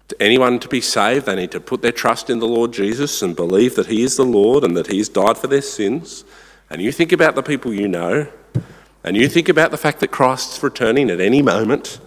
to 0.10 0.22
anyone 0.22 0.60
to 0.60 0.67
be 0.67 0.81
saved, 0.81 1.25
they 1.25 1.36
need 1.36 1.51
to 1.51 1.60
put 1.60 1.81
their 1.81 1.91
trust 1.91 2.29
in 2.29 2.39
the 2.39 2.48
Lord 2.48 2.74
Jesus 2.74 3.22
and 3.22 3.36
believe 3.36 3.75
that 3.75 3.88
He 3.88 4.03
is 4.03 4.17
the 4.17 4.25
Lord 4.25 4.63
and 4.63 4.75
that 4.75 4.88
He 4.88 4.98
has 4.98 5.10
died 5.10 5.38
for 5.38 5.48
their 5.48 5.62
sins. 5.62 6.24
And 6.69 6.81
you 6.81 6.91
think 6.91 7.12
about 7.12 7.36
the 7.36 7.43
people 7.43 7.74
you 7.74 7.88
know, 7.88 8.27
and 9.03 9.17
you 9.17 9.27
think 9.27 9.50
about 9.50 9.72
the 9.72 9.77
fact 9.77 10.00
that 10.00 10.10
Christ's 10.10 10.62
returning 10.62 11.10
at 11.10 11.19
any 11.19 11.41
moment, 11.41 12.00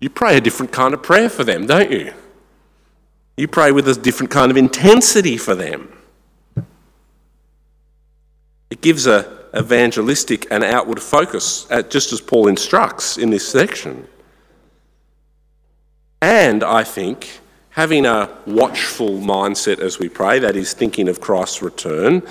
you 0.00 0.10
pray 0.10 0.36
a 0.36 0.40
different 0.40 0.72
kind 0.72 0.94
of 0.94 1.02
prayer 1.02 1.28
for 1.28 1.44
them, 1.44 1.66
don't 1.66 1.90
you? 1.90 2.12
You 3.36 3.48
pray 3.48 3.72
with 3.72 3.88
a 3.88 3.94
different 3.94 4.30
kind 4.30 4.50
of 4.50 4.56
intensity 4.56 5.36
for 5.36 5.54
them. 5.54 5.92
It 8.70 8.80
gives 8.80 9.06
a 9.06 9.38
evangelistic 9.56 10.46
and 10.50 10.62
outward 10.62 11.00
focus, 11.00 11.66
uh, 11.70 11.82
just 11.82 12.12
as 12.12 12.20
Paul 12.20 12.48
instructs 12.48 13.16
in 13.16 13.30
this 13.30 13.48
section. 13.48 14.06
And 16.20 16.64
I 16.64 16.84
think 16.84 17.40
having 17.70 18.06
a 18.06 18.28
watchful 18.46 19.18
mindset 19.18 19.78
as 19.78 19.98
we 19.98 20.08
pray, 20.08 20.38
that 20.40 20.56
is, 20.56 20.72
thinking 20.72 21.08
of 21.08 21.20
Christ's 21.20 21.62
return, 21.62 22.22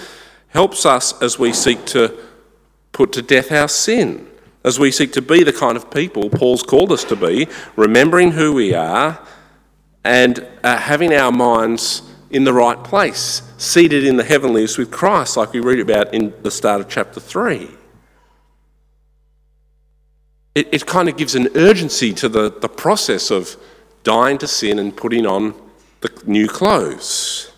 helps 0.49 0.85
us 0.85 1.19
as 1.21 1.39
we 1.39 1.53
seek 1.53 1.85
to 1.85 2.17
put 2.91 3.13
to 3.13 3.21
death 3.21 3.51
our 3.51 3.67
sin, 3.67 4.27
as 4.63 4.79
we 4.79 4.91
seek 4.91 5.13
to 5.13 5.21
be 5.21 5.43
the 5.43 5.53
kind 5.53 5.77
of 5.77 5.89
people 5.89 6.29
Paul's 6.29 6.63
called 6.63 6.91
us 6.91 7.03
to 7.05 7.15
be, 7.15 7.47
remembering 7.75 8.31
who 8.31 8.53
we 8.53 8.73
are 8.73 9.19
and 10.03 10.45
uh, 10.63 10.77
having 10.77 11.13
our 11.13 11.31
minds 11.31 12.01
in 12.29 12.43
the 12.43 12.53
right 12.53 12.83
place, 12.83 13.41
seated 13.57 14.03
in 14.03 14.17
the 14.17 14.23
heavenlies 14.23 14.77
with 14.77 14.91
Christ, 14.91 15.37
like 15.37 15.53
we 15.53 15.61
read 15.61 15.79
about 15.79 16.13
in 16.13 16.33
the 16.43 16.51
start 16.51 16.81
of 16.81 16.89
chapter 16.89 17.19
3 17.19 17.69
it, 20.57 20.69
it 20.71 20.85
kind 20.87 21.07
of 21.07 21.15
gives 21.15 21.35
an 21.35 21.49
urgency 21.53 22.11
to 22.13 22.27
the, 22.27 22.49
the 22.49 22.67
process 22.67 23.29
of 23.29 23.55
dying 24.07 24.37
to 24.37 24.47
sin 24.47 24.79
and 24.79 24.95
putting 24.95 25.25
on 25.25 25.53
the 25.99 26.09
new 26.25 26.47
clothes. 26.47 27.51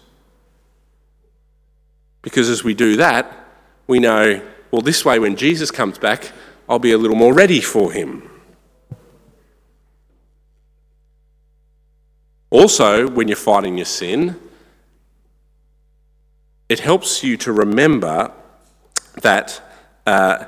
Because 2.24 2.50
as 2.50 2.64
we 2.64 2.74
do 2.74 2.96
that, 2.96 3.46
we 3.86 4.00
know, 4.00 4.42
well, 4.72 4.82
this 4.82 5.06
way 5.06 5.20
when 5.20 5.36
Jesus 5.36 5.70
comes 5.70 6.00
back, 6.00 6.32
I'll 6.68 6.80
be 6.80 6.92
a 6.92 6.98
little 6.98 7.16
more 7.16 7.36
ready 7.36 7.62
for 7.62 7.92
him. 7.92 8.28
Also, 12.50 13.08
when 13.08 13.28
you're 13.28 13.38
fighting 13.38 13.78
your 13.78 13.86
sin, 13.86 14.36
it 16.68 16.80
helps 16.80 17.24
you 17.24 17.38
to 17.38 17.54
remember 17.54 18.32
that, 19.22 19.62
uh, 20.08 20.46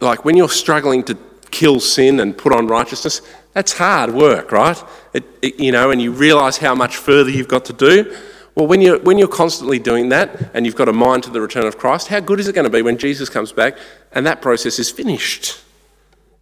like 0.00 0.24
when 0.24 0.36
you're 0.36 0.48
struggling 0.48 1.04
to 1.04 1.16
kill 1.52 1.78
sin 1.78 2.18
and 2.18 2.36
put 2.36 2.52
on 2.52 2.66
righteousness, 2.66 3.22
that's 3.52 3.74
hard 3.74 4.12
work, 4.12 4.50
right? 4.50 4.82
It, 5.12 5.24
it, 5.42 5.60
you 5.60 5.70
know, 5.70 5.90
and 5.90 6.02
you 6.02 6.10
realize 6.10 6.56
how 6.56 6.74
much 6.74 6.96
further 6.96 7.30
you've 7.30 7.48
got 7.48 7.64
to 7.66 7.72
do. 7.72 8.16
Well, 8.54 8.66
when 8.66 8.80
you're, 8.80 8.98
when 8.98 9.18
you're 9.18 9.28
constantly 9.28 9.78
doing 9.78 10.08
that 10.08 10.50
and 10.54 10.66
you've 10.66 10.76
got 10.76 10.88
a 10.88 10.92
mind 10.92 11.22
to 11.24 11.30
the 11.30 11.40
return 11.40 11.66
of 11.66 11.78
Christ, 11.78 12.08
how 12.08 12.20
good 12.20 12.40
is 12.40 12.48
it 12.48 12.54
going 12.54 12.64
to 12.64 12.70
be 12.70 12.82
when 12.82 12.98
Jesus 12.98 13.28
comes 13.28 13.52
back 13.52 13.78
and 14.12 14.26
that 14.26 14.42
process 14.42 14.78
is 14.78 14.90
finished? 14.90 15.60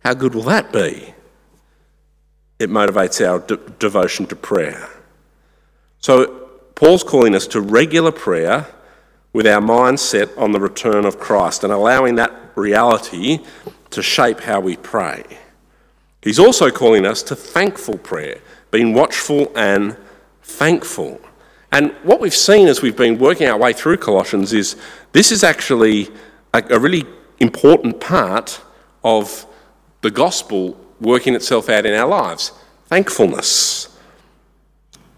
How 0.04 0.14
good 0.14 0.34
will 0.34 0.42
that 0.44 0.72
be? 0.72 1.14
It 2.58 2.70
motivates 2.70 3.26
our 3.26 3.40
de- 3.40 3.56
devotion 3.78 4.26
to 4.26 4.36
prayer. 4.36 4.88
So, 5.98 6.48
Paul's 6.74 7.04
calling 7.04 7.34
us 7.34 7.46
to 7.48 7.60
regular 7.60 8.10
prayer 8.10 8.66
with 9.32 9.46
our 9.46 9.60
mind 9.60 10.00
set 10.00 10.36
on 10.38 10.52
the 10.52 10.60
return 10.60 11.04
of 11.04 11.18
Christ 11.18 11.62
and 11.62 11.72
allowing 11.72 12.14
that 12.16 12.32
reality 12.54 13.40
to 13.90 14.02
shape 14.02 14.40
how 14.40 14.60
we 14.60 14.76
pray. 14.76 15.24
He's 16.22 16.38
also 16.38 16.70
calling 16.70 17.06
us 17.06 17.22
to 17.24 17.36
thankful 17.36 17.98
prayer, 17.98 18.40
being 18.70 18.92
watchful 18.92 19.50
and 19.56 19.96
thankful. 20.42 21.20
And 21.72 21.92
what 22.02 22.20
we've 22.20 22.34
seen 22.34 22.68
as 22.68 22.82
we've 22.82 22.96
been 22.96 23.18
working 23.18 23.46
our 23.46 23.58
way 23.58 23.72
through 23.72 23.98
Colossians 23.98 24.52
is 24.52 24.76
this 25.12 25.32
is 25.32 25.44
actually 25.44 26.08
a, 26.52 26.62
a 26.70 26.78
really 26.78 27.04
important 27.38 28.00
part 28.00 28.60
of 29.02 29.46
the 30.02 30.10
gospel 30.10 30.76
working 31.00 31.34
itself 31.34 31.68
out 31.68 31.86
in 31.86 31.94
our 31.94 32.08
lives 32.08 32.52
thankfulness. 32.86 33.96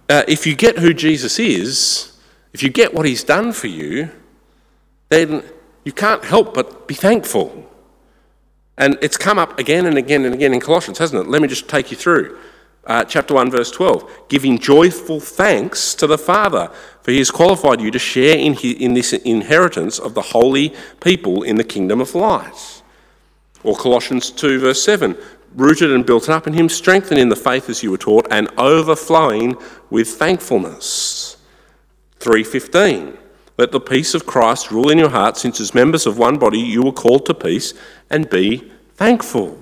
Uh, 0.09 0.23
if 0.29 0.47
you 0.47 0.55
get 0.55 0.79
who 0.79 0.93
Jesus 0.93 1.39
is, 1.39 2.19
if 2.53 2.63
you 2.63 2.69
get 2.69 2.93
what 2.93 3.07
he's 3.07 3.25
done 3.25 3.51
for 3.53 3.69
you, 3.69 4.11
then 5.09 5.43
you 5.85 5.93
can't 5.93 6.23
help 6.23 6.53
but 6.53 6.87
be 6.87 6.95
thankful. 6.95 7.72
And 8.79 8.99
it's 9.03 9.17
come 9.17 9.39
up 9.39 9.59
again 9.59 9.87
and 9.87 9.99
again 9.99 10.25
and 10.25 10.35
again 10.35 10.55
in 10.55 10.61
Colossians, 10.61 10.99
hasn't 10.99 11.27
it? 11.27 11.31
Let 11.31 11.43
me 11.43 11.49
just 11.49 11.69
take 11.69 11.91
you 11.91 11.97
through. 11.97 12.39
Uh, 12.85 13.05
chapter 13.05 13.35
1, 13.35 13.51
verse 13.51 13.71
12. 13.71 14.29
Giving 14.29 14.59
joyful 14.59 15.21
thanks 15.21 15.95
to 15.95 16.07
the 16.07 16.19
Father, 16.19 16.71
for 17.03 17.13
he 17.13 17.19
has 17.19 17.31
qualified 17.31 17.81
you 17.81 17.91
to 17.91 17.99
share 17.99 18.37
in, 18.37 18.55
his, 18.55 18.75
in 18.75 18.95
this 18.95 19.13
inheritance 19.13 19.99
of 19.99 20.15
the 20.15 20.23
holy 20.23 20.75
people 21.01 21.43
in 21.43 21.57
the 21.57 21.65
kingdom 21.65 22.01
of 22.01 22.15
light. 22.15 22.83
Or 23.63 23.77
Colossians 23.77 24.31
2, 24.31 24.59
verse 24.59 24.83
7. 24.83 25.17
Rooted 25.55 25.93
and 25.93 26.05
built 26.05 26.29
up 26.29 26.47
in 26.47 26.55
him, 26.55 26.69
strengthened 26.69 27.21
in 27.21 27.29
the 27.29 27.37
faith 27.37 27.69
as 27.69 27.83
you 27.83 27.91
were 27.91 27.99
taught, 27.99 28.27
and 28.31 28.49
overflowing 28.59 29.57
with 29.91 30.09
thankfulness. 30.09 31.37
315. 32.21 33.19
Let 33.59 33.73
the 33.73 33.81
peace 33.81 34.15
of 34.15 34.27
Christ 34.27 34.71
rule 34.71 34.91
in 34.91 34.99
your 34.99 35.11
heart, 35.11 35.37
since 35.37 35.61
as 35.61 35.75
members 35.75 36.07
of 36.07 36.19
one 36.19 36.39
body 36.39 36.59
you 36.59 36.83
were 36.83 36.93
called 36.93 37.27
to 37.27 37.35
peace, 37.35 37.75
and 38.11 38.31
be 38.31 38.71
thankful. 38.95 39.59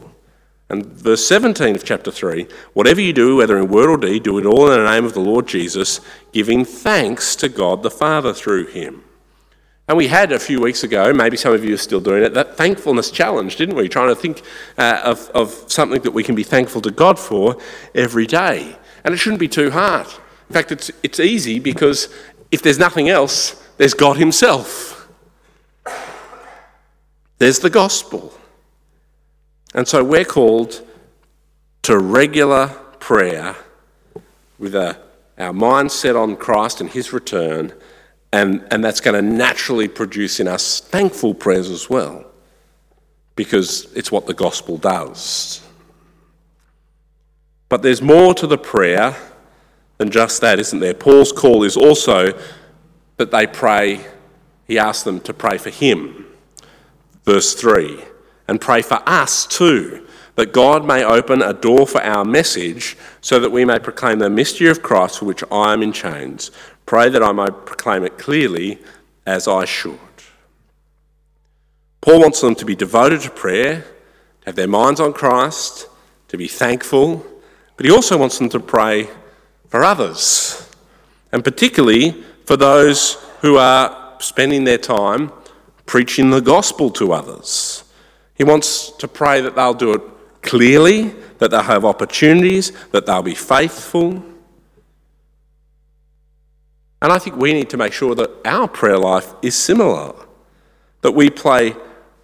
And 0.69 0.87
verse 0.87 1.27
17 1.27 1.75
of 1.75 1.85
chapter 1.85 2.13
3 2.13 2.47
whatever 2.75 3.01
you 3.01 3.13
do, 3.13 3.37
whether 3.37 3.59
in 3.59 3.69
word 3.69 3.91
or 3.91 3.97
deed, 3.97 4.23
do 4.23 4.39
it 4.39 4.47
all 4.47 4.71
in 4.71 4.79
the 4.79 4.91
name 4.91 5.05
of 5.05 5.15
the 5.15 5.21
Lord 5.21 5.49
Jesus, 5.49 6.01
giving 6.33 6.65
thanks 6.65 7.35
to 7.37 7.49
God 7.49 7.83
the 7.83 7.91
Father 7.91 8.33
through 8.33 8.67
him. 8.67 9.03
And 9.89 9.97
we 9.97 10.07
had 10.07 10.31
a 10.31 10.39
few 10.39 10.61
weeks 10.61 10.85
ago, 10.85 11.13
maybe 11.13 11.37
some 11.37 11.53
of 11.53 11.65
you 11.65 11.75
are 11.75 11.79
still 11.79 11.99
doing 11.99 12.23
it, 12.23 12.33
that 12.35 12.57
thankfulness 12.57 13.11
challenge, 13.11 13.57
didn't 13.57 13.75
we? 13.75 13.89
Trying 13.89 14.11
to 14.11 14.15
think 14.15 14.43
uh, 14.79 15.01
of, 15.03 15.29
of 15.31 15.51
something 15.67 16.01
that 16.03 16.13
we 16.13 16.23
can 16.23 16.37
be 16.37 16.45
thankful 16.45 16.81
to 16.83 16.93
God 16.93 17.19
for 17.19 17.57
every 17.93 18.29
day. 18.29 18.77
And 19.03 19.13
it 19.13 19.17
shouldn't 19.17 19.41
be 19.41 19.49
too 19.49 19.73
hard. 19.73 20.07
In 20.49 20.55
fact, 20.55 20.71
it's, 20.71 20.93
it's 21.03 21.19
easy 21.19 21.59
because 21.59 22.09
if 22.53 22.63
there's 22.63 22.79
nothing 22.79 23.09
else, 23.09 23.61
there's 23.81 23.95
God 23.95 24.19
Himself. 24.19 25.09
There's 27.39 27.61
the 27.61 27.71
gospel. 27.71 28.35
And 29.73 29.89
so 29.89 30.05
we're 30.05 30.27
called 30.27 30.87
to 31.85 31.99
regular 31.99 32.69
prayer 32.99 33.57
with 34.59 34.75
a, 34.75 35.01
our 35.39 35.55
mind 35.55 35.91
set 35.91 36.15
on 36.15 36.37
Christ 36.37 36.83
and 36.83 36.91
His 36.91 37.15
return, 37.15 37.73
and, 38.35 38.63
and 38.71 38.85
that's 38.85 39.01
going 39.01 39.15
to 39.15 39.23
naturally 39.23 39.89
produce 39.89 40.41
in 40.41 40.47
us 40.47 40.81
thankful 40.81 41.33
prayers 41.33 41.71
as 41.71 41.89
well, 41.89 42.27
because 43.35 43.91
it's 43.95 44.13
what 44.13 44.27
the 44.27 44.35
gospel 44.35 44.77
does. 44.77 45.63
But 47.71 47.81
there's 47.81 48.03
more 48.03 48.35
to 48.35 48.47
the 48.47 48.59
prayer 48.59 49.17
than 49.97 50.11
just 50.11 50.43
that, 50.43 50.59
isn't 50.59 50.81
there? 50.81 50.93
Paul's 50.93 51.33
call 51.33 51.65
is 51.65 51.79
also 51.79 52.39
that 53.21 53.31
they 53.31 53.47
pray, 53.47 54.05
he 54.67 54.79
asks 54.79 55.05
them 55.05 55.21
to 55.21 55.33
pray 55.33 55.57
for 55.57 55.71
him. 55.71 56.27
Verse 57.25 57.55
3 57.55 58.05
and 58.51 58.61
pray 58.61 58.83
for 58.83 59.01
us 59.09 59.47
too, 59.47 60.05
that 60.35 60.53
God 60.53 60.85
may 60.85 61.05
open 61.05 61.41
a 61.41 61.53
door 61.53 61.87
for 61.87 62.03
our 62.03 62.25
message 62.25 62.97
so 63.21 63.39
that 63.39 63.53
we 63.53 63.65
may 63.65 63.79
proclaim 63.79 64.19
the 64.19 64.29
mystery 64.29 64.69
of 64.69 64.83
Christ 64.83 65.21
for 65.21 65.27
which 65.27 65.45
I 65.53 65.73
am 65.73 65.85
in 65.85 65.93
chains. 65.93 66.51
Pray 66.85 67.09
that 67.11 67.23
I 67.23 67.31
may 67.31 67.47
proclaim 67.47 68.03
it 68.03 68.19
clearly 68.19 68.81
as 69.25 69.47
I 69.47 69.67
should. 69.67 70.01
Paul 72.01 72.23
wants 72.23 72.41
them 72.41 72.57
to 72.57 72.65
be 72.65 72.75
devoted 72.75 73.21
to 73.21 73.31
prayer, 73.31 73.83
to 73.83 74.47
have 74.47 74.57
their 74.57 74.67
minds 74.67 74.99
on 74.99 75.13
Christ, 75.13 75.87
to 76.27 76.37
be 76.37 76.49
thankful, 76.49 77.25
but 77.77 77.87
he 77.87 77.93
also 77.93 78.19
wants 78.19 78.39
them 78.39 78.49
to 78.49 78.59
pray 78.59 79.09
for 79.69 79.85
others, 79.85 80.69
and 81.31 81.45
particularly 81.45 82.25
for 82.47 82.57
those 82.57 83.15
who 83.41 83.57
are 83.57 84.17
spending 84.19 84.65
their 84.65 84.79
time 84.79 85.33
preaching 85.87 86.31
the 86.31 86.41
gospel 86.41 86.91
to 86.91 87.13
others. 87.13 87.85
He 88.35 88.45
wants 88.45 88.91
to 88.93 89.09
pray 89.09 89.41
that 89.41 89.57
they'll 89.57 89.75
do 89.75 89.93
it 89.93 90.03
clearly, 90.43 91.15
that 91.39 91.51
they'll 91.51 91.63
have 91.63 91.85
opportunities, 91.85 92.71
that 92.93 93.07
they'll 93.07 93.23
be 93.23 93.35
faithful. 93.35 94.23
And 97.03 97.13
I 97.13 97.19
think 97.19 97.37
we 97.37 97.53
need 97.53 97.71
to 97.71 97.77
make 97.77 97.93
sure 97.93 98.15
that 98.15 98.31
our 98.47 98.69
prayer 98.69 98.99
life 98.99 99.35
is 99.43 99.55
similar, 99.57 100.15
that 101.01 101.13
we 101.13 101.29
play, 101.29 101.75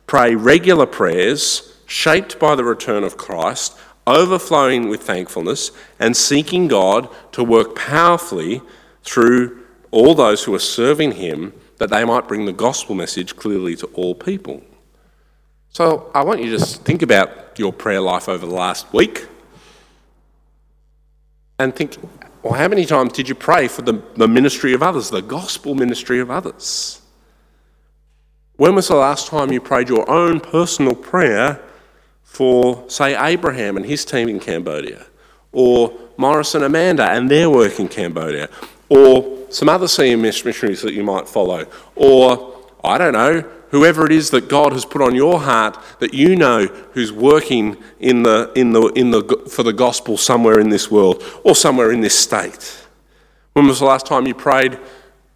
pray 0.06 0.34
regular 0.34 0.86
prayers 0.86 1.76
shaped 1.86 2.38
by 2.38 2.54
the 2.54 2.64
return 2.64 3.02
of 3.02 3.16
Christ, 3.16 3.76
overflowing 4.06 4.88
with 4.88 5.02
thankfulness, 5.02 5.72
and 5.98 6.16
seeking 6.16 6.68
God 6.68 7.08
to 7.32 7.42
work 7.42 7.74
powerfully 7.74 8.62
through 9.02 9.65
all 9.90 10.14
those 10.14 10.44
who 10.44 10.54
are 10.54 10.60
serving 10.60 11.12
Him 11.12 11.52
that 11.78 11.90
they 11.90 12.04
might 12.04 12.26
bring 12.26 12.46
the 12.46 12.52
gospel 12.52 12.94
message 12.94 13.36
clearly 13.36 13.76
to 13.76 13.86
all 13.88 14.14
people. 14.14 14.62
So 15.70 16.10
I 16.14 16.24
want 16.24 16.40
you 16.42 16.50
to 16.52 16.58
just 16.58 16.82
think 16.84 17.02
about 17.02 17.58
your 17.58 17.72
prayer 17.72 18.00
life 18.00 18.28
over 18.28 18.46
the 18.46 18.54
last 18.54 18.92
week 18.92 19.26
and 21.58 21.74
think, 21.74 21.96
well, 22.42 22.54
how 22.54 22.68
many 22.68 22.86
times 22.86 23.12
did 23.12 23.28
you 23.28 23.34
pray 23.34 23.68
for 23.68 23.82
the, 23.82 24.02
the 24.16 24.28
ministry 24.28 24.72
of 24.72 24.82
others, 24.82 25.10
the 25.10 25.22
gospel 25.22 25.74
ministry 25.74 26.20
of 26.20 26.30
others? 26.30 27.02
When 28.56 28.74
was 28.74 28.88
the 28.88 28.96
last 28.96 29.26
time 29.26 29.52
you 29.52 29.60
prayed 29.60 29.88
your 29.88 30.08
own 30.08 30.40
personal 30.40 30.94
prayer 30.94 31.60
for, 32.22 32.88
say, 32.88 33.14
Abraham 33.14 33.76
and 33.76 33.84
his 33.84 34.04
team 34.04 34.28
in 34.28 34.40
Cambodia, 34.40 35.06
or 35.52 35.92
Morris 36.16 36.54
and 36.54 36.64
Amanda 36.64 37.10
and 37.10 37.30
their 37.30 37.50
work 37.50 37.78
in 37.78 37.88
Cambodia, 37.88 38.48
or 38.88 39.46
some 39.50 39.68
other 39.68 39.88
senior 39.88 40.16
missionaries 40.16 40.82
that 40.82 40.94
you 40.94 41.02
might 41.02 41.28
follow, 41.28 41.66
or 41.94 42.56
I 42.84 42.98
don't 42.98 43.12
know, 43.12 43.40
whoever 43.70 44.06
it 44.06 44.12
is 44.12 44.30
that 44.30 44.48
God 44.48 44.72
has 44.72 44.84
put 44.84 45.02
on 45.02 45.14
your 45.14 45.40
heart 45.40 45.78
that 45.98 46.14
you 46.14 46.36
know 46.36 46.66
who's 46.92 47.12
working 47.12 47.76
in 47.98 48.22
the, 48.22 48.52
in 48.54 48.72
the, 48.72 48.86
in 48.88 49.10
the, 49.10 49.48
for 49.50 49.62
the 49.62 49.72
gospel 49.72 50.16
somewhere 50.16 50.60
in 50.60 50.68
this 50.68 50.90
world 50.90 51.22
or 51.44 51.54
somewhere 51.54 51.90
in 51.92 52.00
this 52.00 52.18
state. 52.18 52.86
When 53.54 53.66
was 53.66 53.80
the 53.80 53.86
last 53.86 54.06
time 54.06 54.26
you 54.26 54.34
prayed 54.34 54.78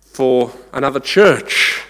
for 0.01 0.53
another 0.73 1.01
church? 1.01 1.83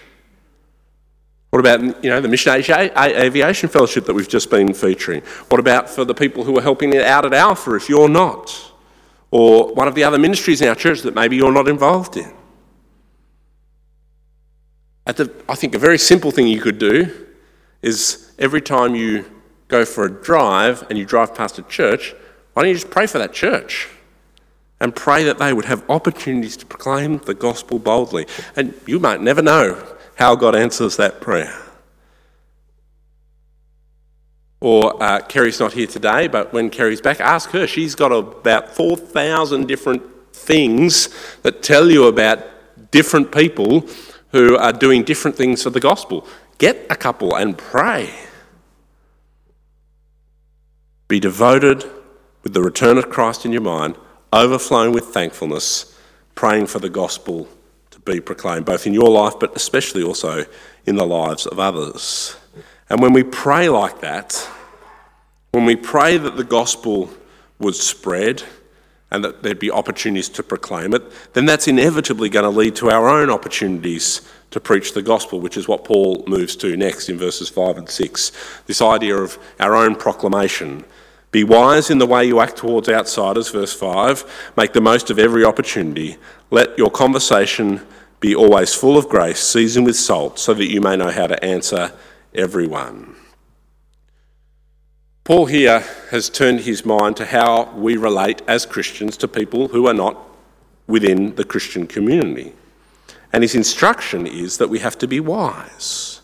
What 1.51 1.59
about 1.59 2.05
you 2.05 2.11
know 2.11 2.21
the 2.21 2.29
Mission 2.29 2.53
Aviation 2.53 3.69
Fellowship 3.69 4.07
that 4.07 4.15
we've 4.15 4.29
just 4.29 4.51
been 4.51 4.73
featuring? 4.73 5.23
What 5.49 5.59
about 5.59 5.91
for 5.91 6.05
the 6.05 6.15
people 6.15 6.45
who 6.45 6.57
are 6.57 6.63
helping 6.63 6.97
out 6.97 7.27
at 7.27 7.35
Alpha 7.35 7.75
if 7.75 7.89
you're 7.89 8.09
not? 8.09 8.70
Or 9.31 9.73
one 9.75 9.89
of 9.89 9.95
the 9.95 10.05
other 10.05 10.19
ministries 10.19 10.61
in 10.61 10.69
our 10.69 10.75
church 10.75 11.03
that 11.03 11.15
maybe 11.15 11.37
you're 11.37 11.53
not 11.53 11.69
involved 11.69 12.17
in. 12.17 12.33
The, 15.07 15.31
I 15.49 15.57
think 15.57 15.75
a 15.75 15.79
very 15.79 15.99
simple 15.99 16.31
thing 16.31 16.47
you 16.47 16.61
could 16.61 16.79
do 16.79 17.27
is 17.83 18.33
every 18.39 18.61
time 18.61 18.95
you 18.95 19.25
go 19.67 19.85
for 19.85 20.05
a 20.05 20.11
drive 20.11 20.85
and 20.89 20.99
you 20.99 21.05
drive 21.05 21.35
past 21.35 21.59
a 21.59 21.63
church, 21.63 22.15
why 22.53 22.63
don't 22.63 22.69
you 22.69 22.75
just 22.75 22.91
pray 22.91 23.07
for 23.07 23.19
that 23.19 23.33
church? 23.33 23.89
And 24.81 24.95
pray 24.95 25.25
that 25.25 25.39
they 25.39 25.53
would 25.53 25.67
have 25.67 25.89
opportunities 25.91 26.57
to 26.59 26.67
proclaim 26.67 27.19
the 27.19 27.35
gospel 27.35 27.79
boldly. 27.79 28.27
And 28.57 28.75
you 28.87 28.99
might 28.99 29.21
never 29.21 29.43
know 29.43 29.97
how 30.15 30.37
God 30.37 30.55
answers 30.55 30.97
that 30.97 31.21
prayer. 31.21 31.70
Or 34.61 35.03
uh, 35.03 35.21
Kerry's 35.23 35.59
not 35.59 35.73
here 35.73 35.87
today, 35.87 36.29
but 36.29 36.53
when 36.53 36.69
Kerry's 36.69 37.01
back, 37.01 37.21
ask 37.21 37.51
her. 37.51 37.67
She's 37.67 37.95
got 37.95 38.13
about 38.13 38.75
4,000 38.75 39.67
different 39.67 40.03
things 40.35 41.09
that 41.43 41.63
tell 41.63 41.91
you 41.91 42.07
about 42.07 42.41
different 42.91 43.33
people 43.33 43.87
who 44.33 44.57
are 44.57 44.73
doing 44.73 45.03
different 45.03 45.37
things 45.37 45.63
for 45.63 45.71
the 45.71 45.81
gospel. 45.81 46.27
Get 46.59 46.87
a 46.91 46.97
couple 46.97 47.35
and 47.35 47.57
pray. 47.57 48.11
Be 51.09 51.19
devoted 51.19 51.85
with 52.43 52.53
the 52.53 52.63
return 52.63 52.99
of 52.99 53.11
Christ 53.11 53.45
in 53.45 53.53
your 53.53 53.63
mind, 53.63 53.97
overflowing 54.33 54.93
with 54.93 55.07
thankfulness, 55.07 55.99
praying 56.35 56.67
for 56.67 56.79
the 56.79 56.91
gospel 56.91 57.49
to 57.91 58.01
be 58.01 58.21
proclaimed, 58.21 58.67
both 58.67 58.87
in 58.87 58.95
your 58.95 59.09
life, 59.09 59.35
but 59.41 59.57
especially 59.57 60.03
also 60.03 60.45
in 60.87 60.97
the 60.97 61.07
lives 61.07 61.47
of 61.47 61.59
others. 61.59 62.37
And 62.91 63.01
when 63.01 63.13
we 63.13 63.23
pray 63.23 63.69
like 63.69 64.01
that, 64.01 64.49
when 65.53 65.65
we 65.65 65.77
pray 65.77 66.19
that 66.19 66.37
the 66.37 66.45
gospel 66.45 67.11
would 67.61 67.77
spread 67.77 68.43
and 69.13 69.25
that 69.25 69.43
there'd 69.43 69.59
be 69.59 69.71
opportunities 69.71 70.29
to 70.31 70.43
proclaim 70.43 70.95
it, 70.95 71.03
then 71.33 71.45
that's 71.45 71.67
inevitably 71.67 72.29
going 72.29 72.45
to 72.45 72.51
lead 72.51 72.77
to 72.77 72.91
our 72.91 73.09
own 73.09 73.31
opportunities 73.31 74.23
to 74.51 74.61
preach 74.61 74.95
the 74.95 75.03
gospel, 75.03 75.41
which 75.41 75.57
is 75.57 75.69
what 75.69 75.85
Paul 75.85 76.25
moves 76.27 76.57
to 76.57 76.77
next 76.77 77.09
in 77.09 77.17
verses 77.17 77.49
5 77.49 77.79
and 77.79 77.89
6. 77.89 78.33
This 78.67 78.83
idea 78.83 79.17
of 79.17 79.39
our 79.59 79.75
own 79.75 79.95
proclamation. 79.95 80.85
Be 81.33 81.45
wise 81.45 81.91
in 81.91 81.99
the 81.99 82.07
way 82.07 82.25
you 82.25 82.41
act 82.41 82.57
towards 82.57 82.89
outsiders, 82.89 83.51
verse 83.51 83.73
5. 83.73 84.53
Make 84.57 84.73
the 84.73 84.81
most 84.81 85.11
of 85.11 85.19
every 85.19 85.45
opportunity. 85.45 86.17
Let 86.51 86.77
your 86.77 86.91
conversation 86.91 87.87
be 88.19 88.35
always 88.35 88.75
full 88.75 88.99
of 88.99 89.09
grace, 89.09 89.41
seasoned 89.41 89.87
with 89.87 89.97
salt, 89.97 90.39
so 90.39 90.55
that 90.55 90.71
you 90.71 90.81
may 90.81 90.97
know 90.97 91.11
how 91.11 91.29
to 91.29 91.45
answer 91.45 91.93
everyone. 92.35 93.17
Paul 95.25 95.47
here 95.47 95.85
has 96.11 96.29
turned 96.29 96.61
his 96.61 96.85
mind 96.85 97.17
to 97.19 97.27
how 97.27 97.73
we 97.77 97.97
relate 97.97 98.43
as 98.49 98.67
Christians 98.67 99.17
to 99.19 99.29
people 99.29 99.69
who 99.69 99.87
are 99.87 99.95
not 99.95 100.17
within 100.87 101.37
the 101.37 101.45
Christian 101.45 101.87
community. 101.87 102.53
And 103.33 103.45
his 103.45 103.55
instruction 103.55 104.27
is 104.27 104.59
that 104.59 104.69
we 104.69 104.81
have 104.81 104.99
to 104.99 105.07
be 105.07 105.21
wise. 105.21 106.21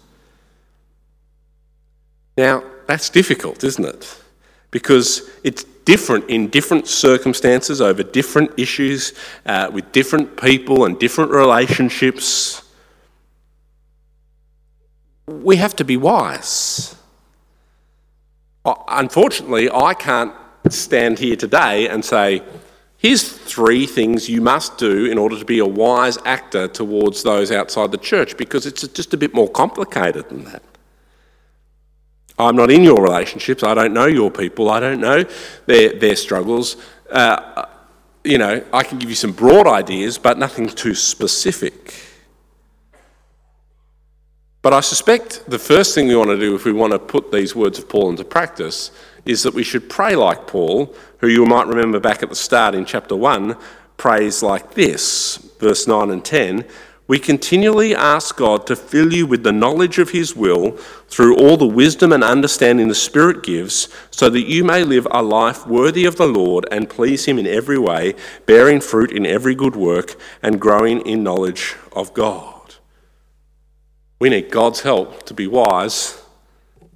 Now, 2.36 2.64
that's 2.86 3.08
difficult, 3.08 3.62
isn't 3.62 3.84
it? 3.84 4.22
Because 4.70 5.30
it's 5.44 5.64
different 5.84 6.28
in 6.28 6.48
different 6.48 6.88
circumstances 6.88 7.80
over 7.80 8.02
different 8.02 8.50
issues 8.58 9.12
uh, 9.46 9.70
with 9.72 9.92
different 9.92 10.36
people 10.36 10.84
and 10.84 10.98
different 10.98 11.30
relationships 11.30 12.65
we 15.26 15.56
have 15.56 15.74
to 15.76 15.84
be 15.84 15.96
wise. 15.96 16.96
Unfortunately, 18.88 19.70
I 19.70 19.94
can't 19.94 20.34
stand 20.68 21.18
here 21.18 21.36
today 21.36 21.88
and 21.88 22.04
say, 22.04 22.42
here's 22.98 23.22
three 23.28 23.86
things 23.86 24.28
you 24.28 24.40
must 24.40 24.78
do 24.78 25.06
in 25.06 25.18
order 25.18 25.38
to 25.38 25.44
be 25.44 25.58
a 25.58 25.66
wise 25.66 26.18
actor 26.24 26.66
towards 26.66 27.22
those 27.22 27.52
outside 27.52 27.92
the 27.92 27.98
church, 27.98 28.36
because 28.36 28.66
it's 28.66 28.86
just 28.88 29.14
a 29.14 29.16
bit 29.16 29.34
more 29.34 29.48
complicated 29.48 30.28
than 30.28 30.44
that. 30.44 30.62
I'm 32.38 32.56
not 32.56 32.70
in 32.70 32.82
your 32.82 33.02
relationships. 33.02 33.62
I 33.62 33.74
don't 33.74 33.94
know 33.94 34.06
your 34.06 34.30
people. 34.30 34.68
I 34.68 34.80
don't 34.80 35.00
know 35.00 35.24
their, 35.66 35.92
their 35.92 36.16
struggles. 36.16 36.76
Uh, 37.10 37.66
you 38.24 38.38
know, 38.38 38.62
I 38.72 38.82
can 38.82 38.98
give 38.98 39.08
you 39.08 39.16
some 39.16 39.32
broad 39.32 39.66
ideas, 39.66 40.18
but 40.18 40.36
nothing 40.36 40.68
too 40.68 40.94
specific. 40.94 41.94
But 44.66 44.72
I 44.72 44.80
suspect 44.80 45.48
the 45.48 45.60
first 45.60 45.94
thing 45.94 46.08
we 46.08 46.16
want 46.16 46.30
to 46.30 46.36
do 46.36 46.56
if 46.56 46.64
we 46.64 46.72
want 46.72 46.92
to 46.92 46.98
put 46.98 47.30
these 47.30 47.54
words 47.54 47.78
of 47.78 47.88
Paul 47.88 48.10
into 48.10 48.24
practice 48.24 48.90
is 49.24 49.44
that 49.44 49.54
we 49.54 49.62
should 49.62 49.88
pray 49.88 50.16
like 50.16 50.48
Paul, 50.48 50.92
who 51.18 51.28
you 51.28 51.46
might 51.46 51.68
remember 51.68 52.00
back 52.00 52.24
at 52.24 52.30
the 52.30 52.34
start 52.34 52.74
in 52.74 52.84
chapter 52.84 53.14
1 53.14 53.56
prays 53.96 54.42
like 54.42 54.74
this, 54.74 55.36
verse 55.60 55.86
9 55.86 56.10
and 56.10 56.24
10. 56.24 56.64
We 57.06 57.20
continually 57.20 57.94
ask 57.94 58.36
God 58.36 58.66
to 58.66 58.74
fill 58.74 59.12
you 59.12 59.24
with 59.24 59.44
the 59.44 59.52
knowledge 59.52 60.00
of 60.00 60.10
His 60.10 60.34
will 60.34 60.72
through 61.06 61.36
all 61.36 61.56
the 61.56 61.64
wisdom 61.64 62.12
and 62.12 62.24
understanding 62.24 62.88
the 62.88 62.96
Spirit 62.96 63.44
gives, 63.44 63.88
so 64.10 64.28
that 64.30 64.48
you 64.48 64.64
may 64.64 64.82
live 64.82 65.06
a 65.12 65.22
life 65.22 65.64
worthy 65.64 66.06
of 66.06 66.16
the 66.16 66.26
Lord 66.26 66.66
and 66.72 66.90
please 66.90 67.26
Him 67.26 67.38
in 67.38 67.46
every 67.46 67.78
way, 67.78 68.16
bearing 68.46 68.80
fruit 68.80 69.12
in 69.12 69.26
every 69.26 69.54
good 69.54 69.76
work 69.76 70.16
and 70.42 70.60
growing 70.60 71.06
in 71.06 71.22
knowledge 71.22 71.76
of 71.92 72.12
God. 72.14 72.55
We 74.18 74.30
need 74.30 74.50
God's 74.50 74.80
help 74.80 75.24
to 75.26 75.34
be 75.34 75.46
wise 75.46 76.22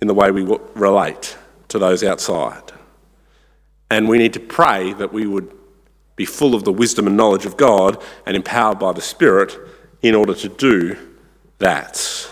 in 0.00 0.09
the 0.09 0.14
way 0.14 0.30
we 0.30 0.42
relate 0.74 1.37
to 1.68 1.78
those 1.78 2.02
outside. 2.02 2.72
And 3.90 4.09
we 4.09 4.18
need 4.18 4.33
to 4.35 4.40
pray 4.40 4.92
that 4.94 5.12
we 5.12 5.26
would 5.26 5.52
be 6.16 6.24
full 6.24 6.54
of 6.54 6.64
the 6.64 6.72
wisdom 6.72 7.06
and 7.06 7.16
knowledge 7.16 7.46
of 7.46 7.56
God 7.56 8.02
and 8.26 8.37
empowered 8.37 8.78
by 8.78 8.92
the 8.92 9.00
Spirit 9.00 9.56
in 10.02 10.14
order 10.14 10.35
to 10.35 10.48
do 10.48 10.96
that. 11.59 12.30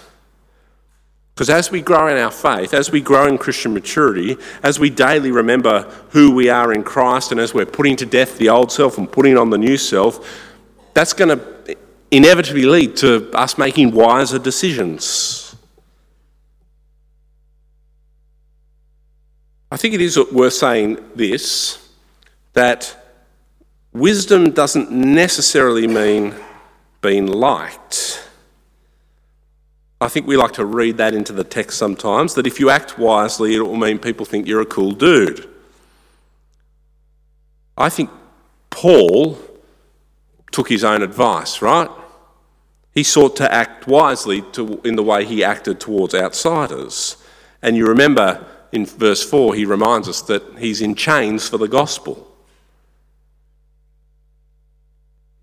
Because 1.34 1.50
as 1.50 1.70
we 1.70 1.80
grow 1.80 2.08
in 2.08 2.16
our 2.18 2.30
faith, 2.30 2.74
as 2.74 2.90
we 2.90 3.00
grow 3.00 3.26
in 3.26 3.38
Christian 3.38 3.72
maturity, 3.72 4.36
as 4.62 4.80
we 4.80 4.90
daily 4.90 5.30
remember 5.30 5.82
who 6.10 6.32
we 6.32 6.48
are 6.48 6.72
in 6.72 6.82
Christ, 6.82 7.30
and 7.30 7.40
as 7.40 7.54
we're 7.54 7.64
putting 7.64 7.94
to 7.96 8.06
death 8.06 8.38
the 8.38 8.48
old 8.48 8.72
self 8.72 8.98
and 8.98 9.10
putting 9.10 9.36
on 9.36 9.50
the 9.50 9.58
new 9.58 9.76
self, 9.76 10.48
that's 10.94 11.12
going 11.12 11.38
to 11.38 11.76
inevitably 12.10 12.64
lead 12.64 12.96
to 12.96 13.30
us 13.32 13.58
making 13.58 13.92
wiser 13.92 14.38
decisions. 14.38 15.56
I 19.70 19.76
think 19.76 19.94
it 19.94 20.00
is 20.00 20.18
worth 20.32 20.54
saying 20.54 20.98
this 21.14 21.86
that 22.54 22.96
wisdom 23.92 24.50
doesn't 24.50 24.90
necessarily 24.90 25.86
mean 25.86 26.34
being 27.02 27.26
liked. 27.26 28.24
I 30.00 30.08
think 30.08 30.26
we 30.26 30.36
like 30.36 30.52
to 30.52 30.64
read 30.64 30.96
that 30.98 31.12
into 31.12 31.32
the 31.32 31.44
text 31.44 31.76
sometimes 31.76 32.34
that 32.34 32.46
if 32.46 32.60
you 32.60 32.70
act 32.70 32.98
wisely, 32.98 33.54
it 33.56 33.60
will 33.60 33.76
mean 33.76 33.98
people 33.98 34.24
think 34.24 34.46
you're 34.46 34.60
a 34.60 34.66
cool 34.66 34.92
dude. 34.92 35.48
I 37.76 37.88
think 37.88 38.10
Paul 38.70 39.38
took 40.58 40.68
his 40.68 40.82
own 40.82 41.02
advice, 41.02 41.62
right? 41.62 41.88
He 42.92 43.04
sought 43.04 43.36
to 43.36 43.54
act 43.54 43.86
wisely 43.86 44.42
to, 44.54 44.80
in 44.82 44.96
the 44.96 45.04
way 45.04 45.24
he 45.24 45.44
acted 45.44 45.78
towards 45.78 46.16
outsiders. 46.16 47.16
And 47.62 47.76
you 47.76 47.86
remember 47.86 48.44
in 48.72 48.84
verse 48.84 49.22
4, 49.22 49.54
he 49.54 49.64
reminds 49.64 50.08
us 50.08 50.20
that 50.22 50.42
he's 50.58 50.80
in 50.80 50.96
chains 50.96 51.48
for 51.48 51.58
the 51.58 51.68
gospel. 51.68 52.26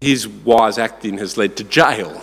His 0.01 0.27
wise 0.27 0.77
acting 0.77 1.17
has 1.19 1.37
led 1.37 1.55
to 1.55 1.63
jail. 1.63 2.21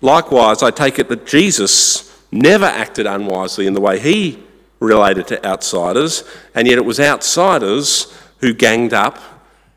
Likewise, 0.00 0.62
I 0.62 0.70
take 0.70 0.98
it 0.98 1.10
that 1.10 1.26
Jesus 1.26 2.10
never 2.32 2.64
acted 2.64 3.06
unwisely 3.06 3.66
in 3.66 3.74
the 3.74 3.82
way 3.82 3.98
he 3.98 4.42
related 4.80 5.26
to 5.26 5.46
outsiders, 5.46 6.24
and 6.54 6.66
yet 6.66 6.78
it 6.78 6.86
was 6.86 6.98
outsiders 6.98 8.16
who 8.38 8.54
ganged 8.54 8.94
up 8.94 9.18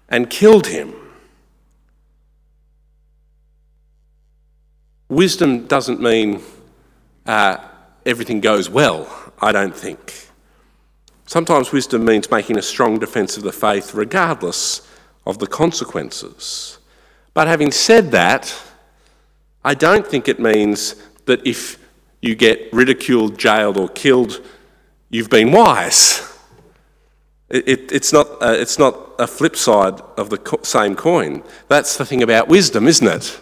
and 0.07 0.29
killed 0.29 0.67
him. 0.67 0.95
Wisdom 5.11 5.67
doesn't 5.67 5.99
mean 5.99 6.41
uh, 7.25 7.57
everything 8.05 8.39
goes 8.39 8.69
well, 8.69 9.33
I 9.41 9.51
don't 9.51 9.75
think. 9.75 10.29
Sometimes 11.25 11.73
wisdom 11.73 12.05
means 12.05 12.31
making 12.31 12.57
a 12.57 12.61
strong 12.61 12.97
defence 12.97 13.35
of 13.35 13.43
the 13.43 13.51
faith 13.51 13.93
regardless 13.93 14.87
of 15.27 15.39
the 15.39 15.47
consequences. 15.47 16.79
But 17.33 17.49
having 17.49 17.73
said 17.73 18.11
that, 18.11 18.57
I 19.65 19.73
don't 19.73 20.07
think 20.07 20.29
it 20.29 20.39
means 20.39 20.95
that 21.25 21.45
if 21.45 21.77
you 22.21 22.33
get 22.33 22.71
ridiculed, 22.71 23.37
jailed, 23.37 23.75
or 23.75 23.89
killed, 23.89 24.39
you've 25.09 25.29
been 25.29 25.51
wise. 25.51 26.25
It, 27.49 27.67
it, 27.67 27.91
it's, 27.91 28.13
not, 28.13 28.27
uh, 28.41 28.55
it's 28.57 28.79
not 28.79 28.97
a 29.19 29.27
flip 29.27 29.57
side 29.57 29.99
of 30.15 30.29
the 30.29 30.37
co- 30.37 30.63
same 30.63 30.95
coin. 30.95 31.43
That's 31.67 31.97
the 31.97 32.05
thing 32.05 32.23
about 32.23 32.47
wisdom, 32.47 32.87
isn't 32.87 33.07
it? 33.07 33.40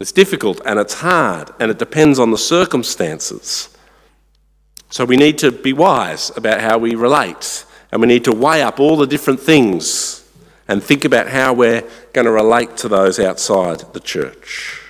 It's 0.00 0.12
difficult 0.12 0.60
and 0.64 0.80
it's 0.80 0.94
hard 0.94 1.50
and 1.60 1.70
it 1.70 1.78
depends 1.78 2.18
on 2.18 2.30
the 2.30 2.38
circumstances. 2.38 3.68
So 4.88 5.04
we 5.04 5.16
need 5.16 5.38
to 5.38 5.52
be 5.52 5.72
wise 5.72 6.32
about 6.36 6.60
how 6.60 6.78
we 6.78 6.94
relate 6.94 7.66
and 7.92 8.00
we 8.00 8.08
need 8.08 8.24
to 8.24 8.32
weigh 8.32 8.62
up 8.62 8.80
all 8.80 8.96
the 8.96 9.06
different 9.06 9.40
things 9.40 10.26
and 10.66 10.82
think 10.82 11.04
about 11.04 11.28
how 11.28 11.52
we're 11.52 11.82
going 12.12 12.24
to 12.24 12.30
relate 12.30 12.76
to 12.78 12.88
those 12.88 13.18
outside 13.18 13.80
the 13.92 14.00
church. 14.00 14.80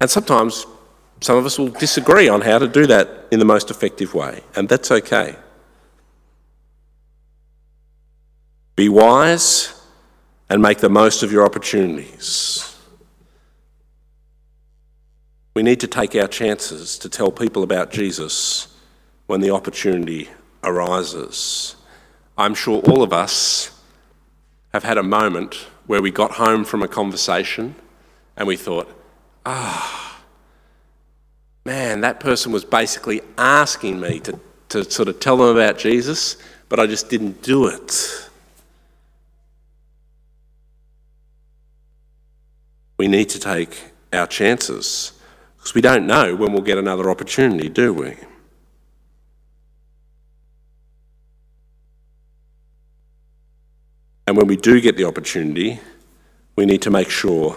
And 0.00 0.10
sometimes 0.10 0.66
some 1.20 1.38
of 1.38 1.46
us 1.46 1.58
will 1.58 1.68
disagree 1.68 2.28
on 2.28 2.42
how 2.42 2.58
to 2.58 2.68
do 2.68 2.86
that 2.86 3.08
in 3.30 3.38
the 3.38 3.44
most 3.44 3.70
effective 3.70 4.12
way, 4.12 4.42
and 4.56 4.68
that's 4.68 4.90
okay. 4.90 5.36
Be 8.76 8.88
wise 8.88 9.80
and 10.50 10.60
make 10.60 10.78
the 10.78 10.90
most 10.90 11.22
of 11.22 11.32
your 11.32 11.46
opportunities. 11.46 12.73
We 15.54 15.62
need 15.62 15.78
to 15.80 15.86
take 15.86 16.16
our 16.16 16.26
chances 16.26 16.98
to 16.98 17.08
tell 17.08 17.30
people 17.30 17.62
about 17.62 17.92
Jesus 17.92 18.74
when 19.26 19.40
the 19.40 19.50
opportunity 19.50 20.28
arises. 20.64 21.76
I'm 22.36 22.54
sure 22.54 22.80
all 22.82 23.02
of 23.02 23.12
us 23.12 23.70
have 24.72 24.82
had 24.82 24.98
a 24.98 25.02
moment 25.02 25.54
where 25.86 26.02
we 26.02 26.10
got 26.10 26.32
home 26.32 26.64
from 26.64 26.82
a 26.82 26.88
conversation 26.88 27.76
and 28.36 28.48
we 28.48 28.56
thought, 28.56 28.90
ah, 29.46 30.20
oh, 30.20 30.24
man, 31.64 32.00
that 32.00 32.18
person 32.18 32.50
was 32.50 32.64
basically 32.64 33.20
asking 33.38 34.00
me 34.00 34.18
to, 34.20 34.40
to 34.70 34.90
sort 34.90 35.08
of 35.08 35.20
tell 35.20 35.36
them 35.36 35.56
about 35.56 35.78
Jesus, 35.78 36.36
but 36.68 36.80
I 36.80 36.86
just 36.86 37.08
didn't 37.08 37.42
do 37.42 37.68
it. 37.68 38.28
We 42.96 43.06
need 43.06 43.28
to 43.30 43.38
take 43.38 43.92
our 44.12 44.26
chances. 44.26 45.12
Because 45.64 45.74
we 45.74 45.80
don't 45.80 46.06
know 46.06 46.36
when 46.36 46.52
we'll 46.52 46.60
get 46.60 46.76
another 46.76 47.08
opportunity, 47.08 47.70
do 47.70 47.94
we? 47.94 48.14
And 54.26 54.36
when 54.36 54.46
we 54.46 54.56
do 54.56 54.78
get 54.82 54.98
the 54.98 55.04
opportunity, 55.04 55.80
we 56.54 56.66
need 56.66 56.82
to 56.82 56.90
make 56.90 57.08
sure 57.08 57.56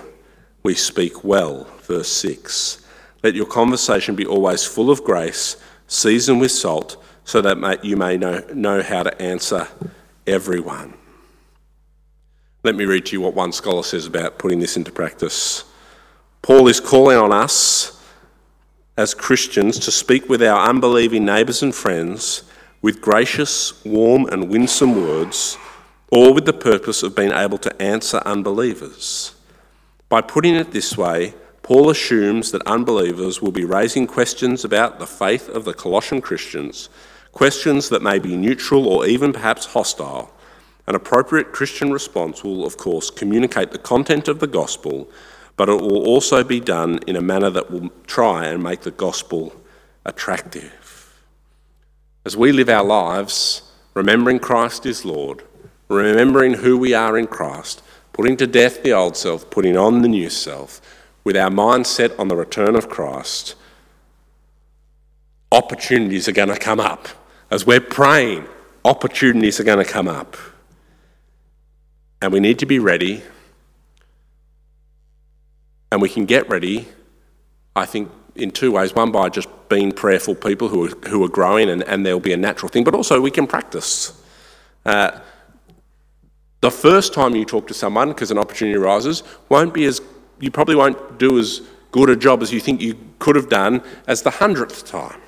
we 0.64 0.74
speak 0.74 1.26
well. 1.26 1.66
Verse 1.82 2.08
6 2.08 2.82
Let 3.24 3.36
your 3.36 3.46
conversation 3.46 4.16
be 4.16 4.26
always 4.26 4.64
full 4.64 4.90
of 4.90 5.04
grace, 5.04 5.58
seasoned 5.88 6.40
with 6.40 6.52
salt, 6.52 7.04
so 7.26 7.42
that 7.42 7.84
you 7.84 7.98
may 7.98 8.16
know, 8.16 8.40
know 8.54 8.82
how 8.82 9.04
to 9.04 9.22
answer 9.22 9.68
everyone. 10.26 10.94
Let 12.64 12.76
me 12.76 12.86
read 12.86 13.08
to 13.08 13.12
you 13.12 13.20
what 13.20 13.34
one 13.34 13.52
scholar 13.52 13.84
says 13.84 14.06
about 14.06 14.40
putting 14.40 14.60
this 14.62 14.78
into 14.78 14.94
practice. 14.94 15.66
Paul 16.42 16.70
is 16.70 16.80
calling 16.80 17.18
on 17.18 17.34
us 17.34 17.97
as 18.98 19.14
Christians 19.14 19.78
to 19.80 19.92
speak 19.92 20.28
with 20.28 20.42
our 20.42 20.68
unbelieving 20.68 21.24
neighbours 21.24 21.62
and 21.62 21.74
friends 21.74 22.44
with 22.82 23.00
gracious, 23.00 23.86
warm, 23.86 24.26
and 24.26 24.50
winsome 24.50 24.96
words, 24.96 25.58
all 26.12 26.34
with 26.34 26.46
the 26.46 26.54
purpose 26.54 27.04
of 27.04 27.16
being 27.16 27.32
able 27.32 27.60
to 27.60 27.82
answer 27.82 28.18
unbelievers. 28.26 29.36
By 30.10 30.22
putting 30.22 30.56
it 30.56 30.72
this 30.72 30.98
way, 30.98 31.36
Paul 31.62 31.90
assumes 31.90 32.52
that 32.52 32.66
unbelievers 32.66 33.42
will 33.42 33.52
be 33.52 33.66
raising 33.66 34.08
questions 34.08 34.64
about 34.64 35.00
the 35.00 35.08
faith 35.08 35.50
of 35.50 35.66
the 35.66 35.74
Colossian 35.74 36.22
Christians, 36.22 36.90
questions 37.34 37.90
that 37.90 38.02
may 38.02 38.20
be 38.20 38.36
neutral 38.36 38.88
or 38.88 39.06
even 39.06 39.34
perhaps 39.34 39.66
hostile. 39.66 40.34
An 40.88 40.96
appropriate 40.96 41.52
Christian 41.52 41.92
response 41.92 42.44
will, 42.44 42.66
of 42.66 42.78
course, 42.78 43.10
communicate 43.12 43.72
the 43.72 43.78
content 43.78 44.28
of 44.28 44.40
the 44.40 44.48
gospel 44.48 45.10
but 45.58 45.68
it 45.68 45.82
will 45.82 46.06
also 46.06 46.44
be 46.44 46.60
done 46.60 47.00
in 47.08 47.16
a 47.16 47.22
manner 47.22 47.50
that 47.50 47.70
will 47.70 47.90
try 48.06 48.46
and 48.46 48.64
make 48.64 48.82
the 48.82 48.92
gospel 48.92 49.54
attractive. 50.06 51.24
As 52.24 52.38
we 52.38 52.52
live 52.52 52.70
our 52.70 52.86
lives, 52.86 53.64
remembering 53.96 54.40
Christ 54.40 54.86
is 54.86 55.04
Lord, 55.04 55.44
remembering 55.90 56.54
who 56.54 56.78
we 56.78 56.94
are 56.94 57.18
in 57.18 57.26
Christ, 57.26 57.82
putting 58.14 58.38
to 58.38 58.48
death 58.48 58.84
the 58.84 58.94
old 58.94 59.18
self, 59.18 59.50
putting 59.50 59.76
on 59.76 60.04
the 60.04 60.08
new 60.08 60.30
self, 60.30 60.80
with 61.24 61.36
our 61.36 61.50
mind 61.50 61.88
set 61.88 62.18
on 62.20 62.28
the 62.28 62.36
return 62.36 62.76
of 62.76 62.88
Christ, 62.88 63.56
opportunities 65.52 66.30
are 66.30 66.34
going 66.34 66.50
to 66.50 66.58
come 66.58 66.80
up. 66.80 67.08
As 67.50 67.66
we're 67.66 67.82
praying, 67.82 68.46
opportunities 68.86 69.60
are 69.60 69.64
going 69.64 69.84
to 69.84 69.92
come 69.92 70.08
up. 70.08 70.38
And 72.22 72.32
we 72.32 72.40
need 72.40 72.60
to 72.60 72.66
be 72.66 72.80
ready 72.80 73.24
and 75.92 76.02
we 76.02 76.10
can 76.10 76.26
get 76.26 76.50
ready, 76.50 76.88
I 77.76 77.86
think, 77.86 78.12
in 78.36 78.52
two 78.52 78.72
ways. 78.72 78.94
One, 78.94 79.12
by 79.12 79.30
just 79.30 79.50
being 79.70 79.92
prayerful 79.92 80.36
people 80.36 80.68
who 80.68 80.88
are, 80.88 81.10
who 81.10 81.24
are 81.24 81.30
growing, 81.30 81.70
and, 81.70 81.84
and 81.84 82.06
there'll 82.06 82.20
be 82.20 82.34
a 82.34 82.38
natural 82.38 82.70
thing, 82.70 82.84
but 82.84 82.94
also 82.94 83.20
we 83.22 83.32
can 83.32 83.48
practice. 83.48 84.22
Uh, 84.86 85.20
the 86.62 86.72
first 86.72 87.14
time 87.14 87.36
you 87.36 87.46
talk 87.46 87.68
to 87.68 87.74
someone, 87.74 88.10
because 88.10 88.32
an 88.32 88.38
opportunity 88.38 88.78
arises, 88.78 89.24
won't 89.50 89.74
be 89.74 89.86
as, 89.86 90.02
you 90.40 90.50
probably 90.50 90.76
won't 90.76 91.20
do 91.20 91.38
as 91.38 91.62
good 91.92 92.10
a 92.10 92.16
job 92.16 92.42
as 92.42 92.52
you 92.52 92.60
think 92.60 92.82
you 92.82 92.98
could 93.20 93.36
have 93.36 93.50
done 93.50 93.82
as 94.08 94.24
the 94.24 94.32
hundredth 94.32 94.86
time. 94.86 95.22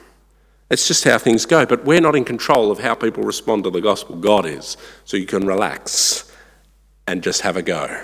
It's 0.69 0.87
just 0.87 1.03
how 1.03 1.17
things 1.17 1.45
go. 1.45 1.65
But 1.65 1.85
we're 1.85 2.01
not 2.01 2.15
in 2.15 2.25
control 2.25 2.71
of 2.71 2.79
how 2.79 2.93
people 2.93 3.23
respond 3.23 3.63
to 3.63 3.71
the 3.71 3.81
gospel. 3.81 4.15
God 4.15 4.45
is. 4.45 4.77
So 5.05 5.17
you 5.17 5.25
can 5.25 5.47
relax 5.47 6.31
and 7.07 7.23
just 7.23 7.41
have 7.41 7.57
a 7.57 7.61
go. 7.61 8.03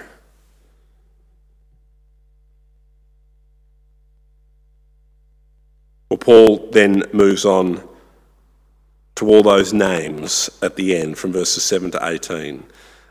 Well, 6.10 6.18
Paul 6.18 6.70
then 6.72 7.04
moves 7.14 7.46
on 7.46 7.82
to 9.16 9.28
all 9.28 9.42
those 9.42 9.74
names 9.74 10.50
at 10.62 10.76
the 10.76 10.96
end 10.96 11.18
from 11.18 11.32
verses 11.32 11.64
7 11.64 11.92
to 11.92 12.08
18. 12.08 12.64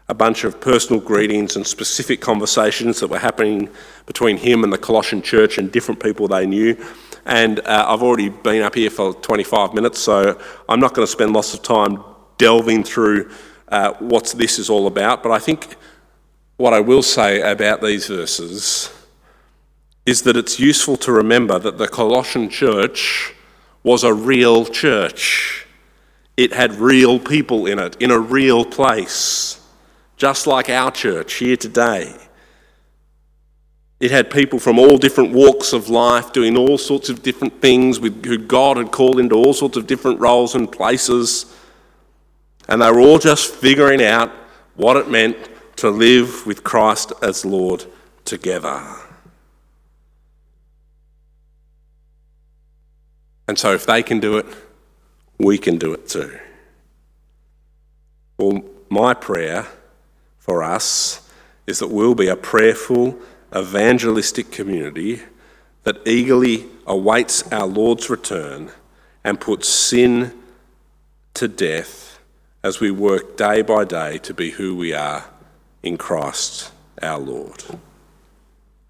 A 0.09 0.15
bunch 0.15 0.45
of 0.45 0.61
personal 0.61 1.01
greetings 1.01 1.57
and 1.57 1.67
specific 1.67 2.21
conversations 2.21 3.01
that 3.01 3.09
were 3.09 3.19
happening 3.19 3.71
between 4.07 4.37
him 4.37 4.63
and 4.63 4.73
the 4.73 4.79
Colossian 4.79 5.23
church 5.23 5.57
and 5.57 5.73
different 5.73 6.03
people 6.03 6.29
they 6.29 6.47
knew. 6.47 6.77
And 7.25 7.61
uh, 7.61 7.87
I've 7.89 8.03
already 8.03 8.29
been 8.29 8.63
up 8.63 8.75
here 8.75 8.91
for 8.91 9.15
25 9.15 9.73
minutes, 9.73 9.99
so 9.99 10.39
I'm 10.69 10.79
not 10.79 10.93
going 10.93 11.07
to 11.07 11.11
spend 11.11 11.33
lots 11.33 11.55
of 11.55 11.63
time 11.63 12.05
delving 12.37 12.85
through 12.85 13.31
uh, 13.69 13.95
what 13.95 14.35
this 14.37 14.59
is 14.59 14.69
all 14.69 14.87
about. 14.87 15.23
But 15.23 15.33
I 15.33 15.39
think 15.39 15.75
what 16.59 16.75
I 16.75 16.81
will 16.81 17.03
say 17.03 17.41
about 17.41 17.81
these 17.81 18.07
verses 18.07 18.94
is 20.07 20.23
that 20.23 20.37
it's 20.37 20.61
useful 20.61 20.97
to 20.99 21.13
remember 21.13 21.59
that 21.59 21.79
the 21.79 21.89
Colossian 21.89 22.51
church 22.51 23.35
was 23.83 24.05
a 24.05 24.13
real 24.13 24.65
church. 24.65 25.67
It 26.37 26.53
had 26.53 26.75
real 26.75 27.19
people 27.19 27.67
in 27.67 27.79
it, 27.79 27.97
in 28.01 28.11
a 28.11 28.19
real 28.19 28.65
place, 28.65 29.61
just 30.17 30.47
like 30.47 30.69
our 30.69 30.91
church 30.91 31.35
here 31.35 31.57
today. 31.57 32.15
It 34.01 34.11
had 34.11 34.31
people 34.31 34.59
from 34.59 34.79
all 34.79 34.99
different 34.99 35.33
walks 35.33 35.73
of 35.73 35.89
life 35.89 36.33
doing 36.33 36.57
all 36.57 36.77
sorts 36.77 37.09
of 37.09 37.23
different 37.23 37.63
things 37.63 38.01
with, 38.01 38.25
who 38.25 38.37
God 38.37 38.77
had 38.77 38.91
called 38.91 39.19
into 39.19 39.37
all 39.37 39.55
sorts 39.55 39.77
of 39.77 39.87
different 39.87 40.21
roles 40.21 40.55
and 40.55 40.71
places. 40.71 41.55
And 42.69 42.83
they 42.83 42.91
were 42.91 43.01
all 43.01 43.19
just 43.19 43.55
figuring 43.55 44.03
out 44.03 44.31
what 44.75 44.97
it 44.97 45.09
meant 45.09 45.37
to 45.77 45.89
live 45.89 46.45
with 46.47 46.65
Christ 46.65 47.13
as 47.23 47.45
Lord 47.45 47.87
together. 48.25 48.83
And 53.47 53.59
so, 53.59 53.73
if 53.75 53.87
they 53.87 54.03
can 54.03 54.21
do 54.21 54.39
it, 54.39 54.47
we 55.39 55.59
can 55.59 55.79
do 55.79 55.93
it 55.93 56.09
too. 56.09 56.39
Well, 58.39 58.65
my 58.89 59.15
prayer 59.15 59.67
for 60.39 60.63
us 60.63 61.29
is 61.67 61.79
that 61.79 61.89
we'll 61.89 62.15
be 62.15 62.29
a 62.29 62.37
prayerful, 62.37 63.19
evangelistic 63.55 64.51
community 64.51 65.23
that 65.85 66.07
eagerly 66.07 66.67
awaits 66.87 67.51
our 67.53 67.67
Lord's 67.67 68.11
return 68.11 68.71
and 69.23 69.41
puts 69.41 69.69
sin 69.69 70.33
to 71.35 71.49
death 71.49 72.19
as 72.63 72.81
we 72.81 72.91
work 72.91 73.37
day 73.37 73.63
by 73.63 73.85
day 73.85 74.19
to 74.19 74.35
be 74.35 74.51
who 74.53 74.75
we 74.75 74.93
are 74.93 75.25
in 75.83 75.97
Christ 75.97 76.73
our 77.03 77.19
Lord. 77.19 77.63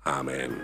Amen. 0.06 0.62